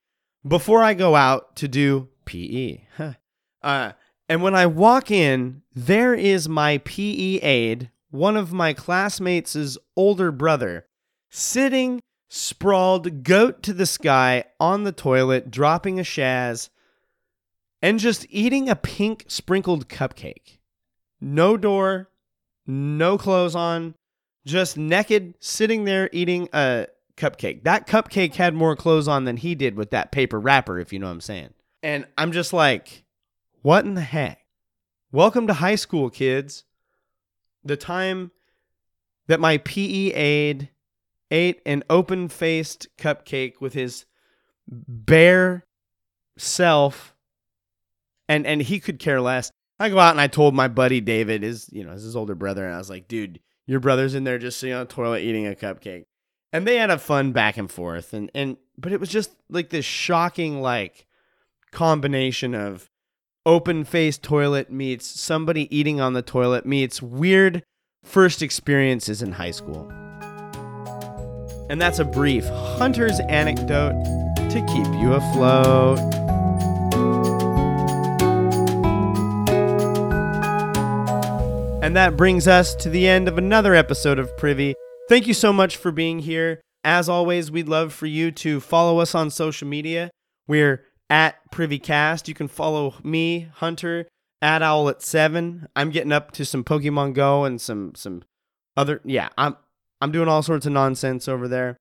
before 0.47 0.83
I 0.83 0.95
go 0.95 1.17
out 1.17 1.57
to 1.57 1.69
do 1.69 2.09
PE. 2.25 2.81
uh, 3.63 3.93
and 4.29 4.43
when 4.43 4.55
I 4.55 4.67
walk 4.67 5.11
in, 5.11 5.63
there 5.75 6.15
is 6.15 6.49
my 6.49 6.79
PE 6.79 7.41
aide 7.43 7.91
one 8.11 8.37
of 8.37 8.53
my 8.53 8.73
classmates' 8.73 9.79
older 9.97 10.33
brother, 10.33 10.87
sitting 11.31 12.01
sprawled 12.29 13.25
goat 13.25 13.63
to 13.63 13.73
the 13.73 13.87
sky 13.87 14.45
on 14.59 14.85
the 14.85 14.93
toilet, 14.93 15.51
dropping 15.51 15.99
a 15.99 16.03
shaz, 16.03 16.69
and 17.83 17.99
just 17.99 18.27
eating 18.31 18.69
a 18.69 18.77
pink 18.77 19.25
sprinkled 19.29 19.89
cupcake. 19.89 20.59
No 21.21 21.57
door, 21.57 22.11
no 22.67 23.19
clothes 23.19 23.55
on, 23.55 23.95
just 24.45 24.77
naked, 24.77 25.35
sitting 25.41 25.85
there 25.85 26.09
eating 26.13 26.49
a 26.53 26.87
cupcake. 27.21 27.65
That 27.65 27.87
cupcake 27.87 28.35
had 28.35 28.55
more 28.55 28.75
clothes 28.75 29.09
on 29.09 29.25
than 29.25 29.37
he 29.37 29.55
did 29.55 29.77
with 29.77 29.91
that 29.91 30.11
paper 30.11 30.41
wrapper, 30.41 30.79
if 30.79 30.93
you 30.93 30.99
know 30.99 31.07
what 31.07 31.13
I'm 31.13 31.21
saying. 31.21 31.51
And 31.83 32.07
I'm 32.17 32.33
just 32.33 32.53
like, 32.53 33.05
what 33.63 33.85
in 33.85 33.95
the 33.95 34.01
heck? 34.01 34.39
Welcome 35.13 35.47
to 35.47 35.55
high 35.55 35.75
school, 35.77 36.11
kids 36.11 36.65
the 37.65 37.77
time 37.77 38.31
that 39.27 39.41
my 39.41 39.59
PE 39.59 40.13
aide 40.13 40.71
ate 41.31 41.61
an 41.65 41.85
open 41.89 42.29
faced 42.29 42.89
cupcake 42.99 43.61
with 43.61 43.75
his 43.75 44.05
bare 44.67 45.67
self 46.37 47.15
and 48.29 48.47
and 48.47 48.63
he 48.63 48.81
could 48.81 48.99
care 48.99 49.21
less. 49.21 49.51
I 49.79 49.89
go 49.89 49.99
out 49.99 50.13
and 50.13 50.21
I 50.21 50.27
told 50.27 50.55
my 50.55 50.69
buddy 50.69 51.01
David, 51.01 51.43
his 51.43 51.69
you 51.73 51.85
know, 51.85 51.93
his 51.93 52.17
older 52.17 52.35
brother, 52.35 52.65
and 52.65 52.75
I 52.75 52.79
was 52.79 52.91
like, 52.91 53.09
dude, 53.09 53.41
your 53.67 53.81
brother's 53.81 54.15
in 54.15 54.25
there 54.25 54.39
just 54.39 54.59
sitting 54.59 54.75
on 54.75 54.87
the 54.87 54.93
toilet 54.93 55.23
eating 55.23 55.47
a 55.47 55.55
cupcake. 55.55 56.05
And 56.53 56.67
they 56.67 56.77
had 56.77 56.91
a 56.91 56.99
fun 56.99 57.33
back 57.33 57.57
and 57.57 57.71
forth 57.71 58.13
and 58.13 58.31
and 58.35 58.57
but 58.77 58.93
it 58.93 59.01
was 59.01 59.09
just 59.09 59.33
like 59.49 59.71
this 59.71 59.85
shocking 59.85 60.61
like 60.61 61.07
combination 61.71 62.55
of 62.55 62.91
open 63.47 63.85
faced 63.85 64.23
toilet 64.23 64.71
meets 64.71 65.07
somebody 65.07 65.75
eating 65.75 66.01
on 66.01 66.13
the 66.13 66.23
toilet 66.23 66.67
meets 66.67 67.01
weird 67.01 67.63
first 68.03 68.43
experiences 68.43 69.23
in 69.23 69.33
high 69.33 69.51
school. 69.51 69.89
And 71.71 71.81
that's 71.81 72.01
a 72.01 72.05
brief 72.05 72.45
hunter's 72.47 73.21
anecdote 73.21 73.95
to 74.37 74.67
keep 74.67 74.87
you 75.01 75.13
afloat. 75.13 75.99
And 81.83 81.97
that 81.97 82.17
brings 82.17 82.47
us 82.47 82.75
to 82.77 82.91
the 82.91 83.09
end 83.09 83.29
of 83.29 83.39
another 83.39 83.75
episode 83.75 84.19
of 84.19 84.37
Privy. 84.37 84.75
Thank 85.11 85.27
you 85.27 85.35
so 85.35 85.53
much 85.53 85.77
for 85.77 85.91
being 85.91 86.21
here. 86.21 86.61
As 86.85 87.09
always, 87.09 87.51
we'd 87.51 87.69
love 87.69 87.93
for 87.93 88.07
you 88.07 88.31
to 88.31 88.61
follow 88.61 89.01
us 89.01 89.13
on 89.13 89.29
social 89.29 89.67
media. 89.67 90.09
We're 90.47 90.85
at 91.11 91.35
PrivyCast. 91.51 92.29
You 92.29 92.35
can 92.35 92.47
follow 92.47 92.95
me, 93.03 93.49
Hunter, 93.55 94.07
at 94.41 94.63
Owl 94.63 94.89
at 94.89 95.03
Seven. 95.03 95.67
I'm 95.75 95.91
getting 95.91 96.13
up 96.13 96.31
to 96.35 96.45
some 96.45 96.63
Pokemon 96.63 97.15
Go 97.15 97.43
and 97.43 97.61
some 97.61 97.93
some 97.97 98.23
other 98.77 99.01
yeah, 99.05 99.31
I'm 99.37 99.57
I'm 100.01 100.13
doing 100.13 100.29
all 100.29 100.45
sorts 100.45 100.65
of 100.65 100.71
nonsense 100.71 101.27
over 101.27 101.49
there. 101.49 101.77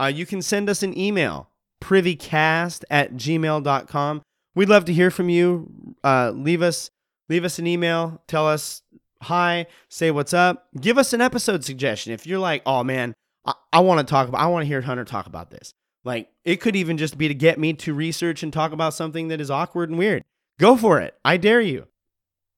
Uh, 0.00 0.06
you 0.06 0.26
can 0.26 0.42
send 0.42 0.68
us 0.68 0.82
an 0.82 0.98
email, 0.98 1.50
privycast 1.80 2.82
at 2.90 3.14
gmail.com. 3.14 4.22
We'd 4.56 4.68
love 4.68 4.86
to 4.86 4.92
hear 4.92 5.12
from 5.12 5.28
you. 5.28 5.94
Uh, 6.02 6.32
leave 6.34 6.62
us 6.62 6.90
leave 7.28 7.44
us 7.44 7.60
an 7.60 7.68
email. 7.68 8.20
Tell 8.26 8.48
us 8.48 8.82
hi, 9.22 9.66
say 9.88 10.10
what's 10.10 10.34
up. 10.34 10.66
Give 10.80 10.98
us 10.98 11.12
an 11.12 11.20
episode 11.20 11.64
suggestion. 11.64 12.12
If 12.12 12.26
you're 12.26 12.38
like, 12.38 12.62
oh 12.66 12.84
man, 12.84 13.14
I, 13.46 13.54
I 13.72 13.80
want 13.80 14.06
to 14.06 14.10
talk 14.10 14.28
about 14.28 14.40
I 14.40 14.46
want 14.46 14.62
to 14.62 14.68
hear 14.68 14.80
Hunter 14.82 15.04
talk 15.04 15.26
about 15.26 15.50
this. 15.50 15.72
Like 16.04 16.28
it 16.44 16.60
could 16.60 16.76
even 16.76 16.98
just 16.98 17.16
be 17.16 17.28
to 17.28 17.34
get 17.34 17.58
me 17.58 17.72
to 17.74 17.94
research 17.94 18.42
and 18.42 18.52
talk 18.52 18.72
about 18.72 18.94
something 18.94 19.28
that 19.28 19.40
is 19.40 19.50
awkward 19.50 19.90
and 19.90 19.98
weird. 19.98 20.22
Go 20.58 20.76
for 20.76 21.00
it. 21.00 21.14
I 21.24 21.36
dare 21.36 21.60
you. 21.60 21.86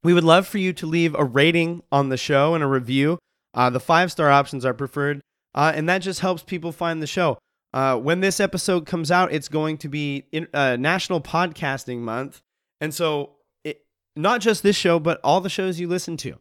We 0.02 0.12
would 0.12 0.24
love 0.24 0.46
for 0.46 0.58
you 0.58 0.72
to 0.74 0.86
leave 0.86 1.14
a 1.14 1.24
rating 1.24 1.82
on 1.90 2.10
the 2.10 2.16
show 2.16 2.54
and 2.54 2.62
a 2.62 2.66
review. 2.66 3.18
Uh, 3.54 3.70
the 3.70 3.80
five 3.80 4.12
star 4.12 4.30
options 4.30 4.64
are 4.64 4.74
preferred, 4.74 5.20
uh, 5.54 5.72
and 5.74 5.88
that 5.88 5.98
just 5.98 6.20
helps 6.20 6.42
people 6.42 6.72
find 6.72 7.00
the 7.00 7.06
show. 7.06 7.38
Uh, 7.72 7.96
when 7.96 8.20
this 8.20 8.38
episode 8.38 8.86
comes 8.86 9.10
out, 9.10 9.32
it's 9.32 9.48
going 9.48 9.78
to 9.78 9.88
be 9.88 10.24
in, 10.30 10.46
uh, 10.54 10.76
National 10.76 11.20
Podcasting 11.20 11.98
Month. 11.98 12.40
And 12.80 12.92
so, 12.92 13.36
it, 13.64 13.80
not 14.14 14.40
just 14.40 14.62
this 14.62 14.76
show, 14.76 15.00
but 15.00 15.20
all 15.24 15.40
the 15.40 15.48
shows 15.48 15.80
you 15.80 15.88
listen 15.88 16.16
to. 16.18 16.38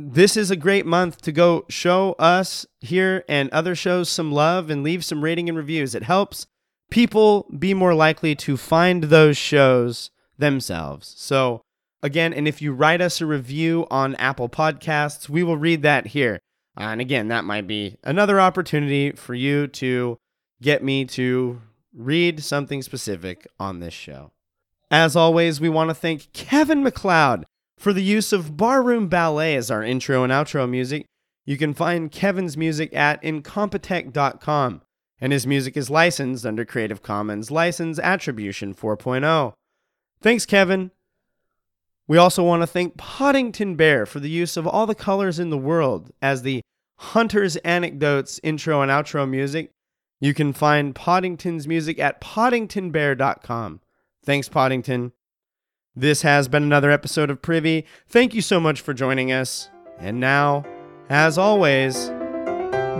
This 0.00 0.36
is 0.36 0.52
a 0.52 0.56
great 0.56 0.86
month 0.86 1.20
to 1.22 1.32
go 1.32 1.64
show 1.68 2.12
us 2.20 2.64
here 2.78 3.24
and 3.28 3.50
other 3.50 3.74
shows 3.74 4.08
some 4.08 4.30
love 4.30 4.70
and 4.70 4.84
leave 4.84 5.04
some 5.04 5.24
rating 5.24 5.48
and 5.48 5.58
reviews. 5.58 5.92
It 5.92 6.04
helps 6.04 6.46
people 6.88 7.50
be 7.58 7.74
more 7.74 7.94
likely 7.94 8.36
to 8.36 8.56
find 8.56 9.02
those 9.02 9.36
shows 9.36 10.12
themselves. 10.38 11.16
So, 11.18 11.62
again, 12.00 12.32
and 12.32 12.46
if 12.46 12.62
you 12.62 12.72
write 12.72 13.00
us 13.00 13.20
a 13.20 13.26
review 13.26 13.88
on 13.90 14.14
Apple 14.14 14.48
Podcasts, 14.48 15.28
we 15.28 15.42
will 15.42 15.56
read 15.56 15.82
that 15.82 16.06
here. 16.06 16.38
Uh, 16.76 16.84
and 16.84 17.00
again, 17.00 17.26
that 17.26 17.44
might 17.44 17.66
be 17.66 17.96
another 18.04 18.38
opportunity 18.38 19.10
for 19.10 19.34
you 19.34 19.66
to 19.66 20.16
get 20.62 20.80
me 20.80 21.06
to 21.06 21.60
read 21.92 22.44
something 22.44 22.82
specific 22.82 23.48
on 23.58 23.80
this 23.80 23.94
show. 23.94 24.30
As 24.92 25.16
always, 25.16 25.60
we 25.60 25.68
want 25.68 25.90
to 25.90 25.94
thank 25.94 26.32
Kevin 26.32 26.84
MacLeod 26.84 27.46
for 27.78 27.92
the 27.92 28.02
use 28.02 28.32
of 28.32 28.56
Barroom 28.56 29.08
Ballet 29.08 29.56
as 29.56 29.70
our 29.70 29.82
intro 29.82 30.24
and 30.24 30.32
outro 30.32 30.68
music. 30.68 31.06
You 31.46 31.56
can 31.56 31.72
find 31.72 32.12
Kevin's 32.12 32.56
music 32.56 32.94
at 32.94 33.22
incompetech.com, 33.22 34.82
and 35.20 35.32
his 35.32 35.46
music 35.46 35.76
is 35.76 35.88
licensed 35.88 36.44
under 36.44 36.64
Creative 36.64 37.02
Commons 37.02 37.50
License 37.50 37.98
Attribution 37.98 38.74
4.0. 38.74 39.54
Thanks, 40.20 40.44
Kevin. 40.44 40.90
We 42.06 42.18
also 42.18 42.42
want 42.42 42.62
to 42.62 42.66
thank 42.66 42.96
Poddington 42.96 43.76
Bear 43.76 44.06
for 44.06 44.20
the 44.20 44.30
use 44.30 44.56
of 44.56 44.66
all 44.66 44.86
the 44.86 44.94
colors 44.94 45.38
in 45.38 45.50
the 45.50 45.58
world 45.58 46.10
as 46.20 46.42
the 46.42 46.62
Hunter's 46.96 47.56
Anecdotes 47.56 48.40
intro 48.42 48.82
and 48.82 48.90
outro 48.90 49.28
music. 49.28 49.70
You 50.20 50.34
can 50.34 50.52
find 50.52 50.94
Poddington's 50.94 51.68
music 51.68 51.98
at 51.98 52.20
poddingtonbear.com. 52.20 53.80
Thanks, 54.24 54.48
Poddington. 54.48 55.12
This 55.98 56.22
has 56.22 56.46
been 56.46 56.62
another 56.62 56.92
episode 56.92 57.28
of 57.28 57.42
Privy. 57.42 57.84
Thank 58.08 58.32
you 58.32 58.40
so 58.40 58.60
much 58.60 58.80
for 58.80 58.94
joining 58.94 59.32
us. 59.32 59.68
And 59.98 60.20
now, 60.20 60.64
as 61.10 61.36
always, 61.36 62.06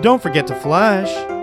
don't 0.01 0.21
forget 0.21 0.49
to 0.49 0.57
flush. 0.57 1.38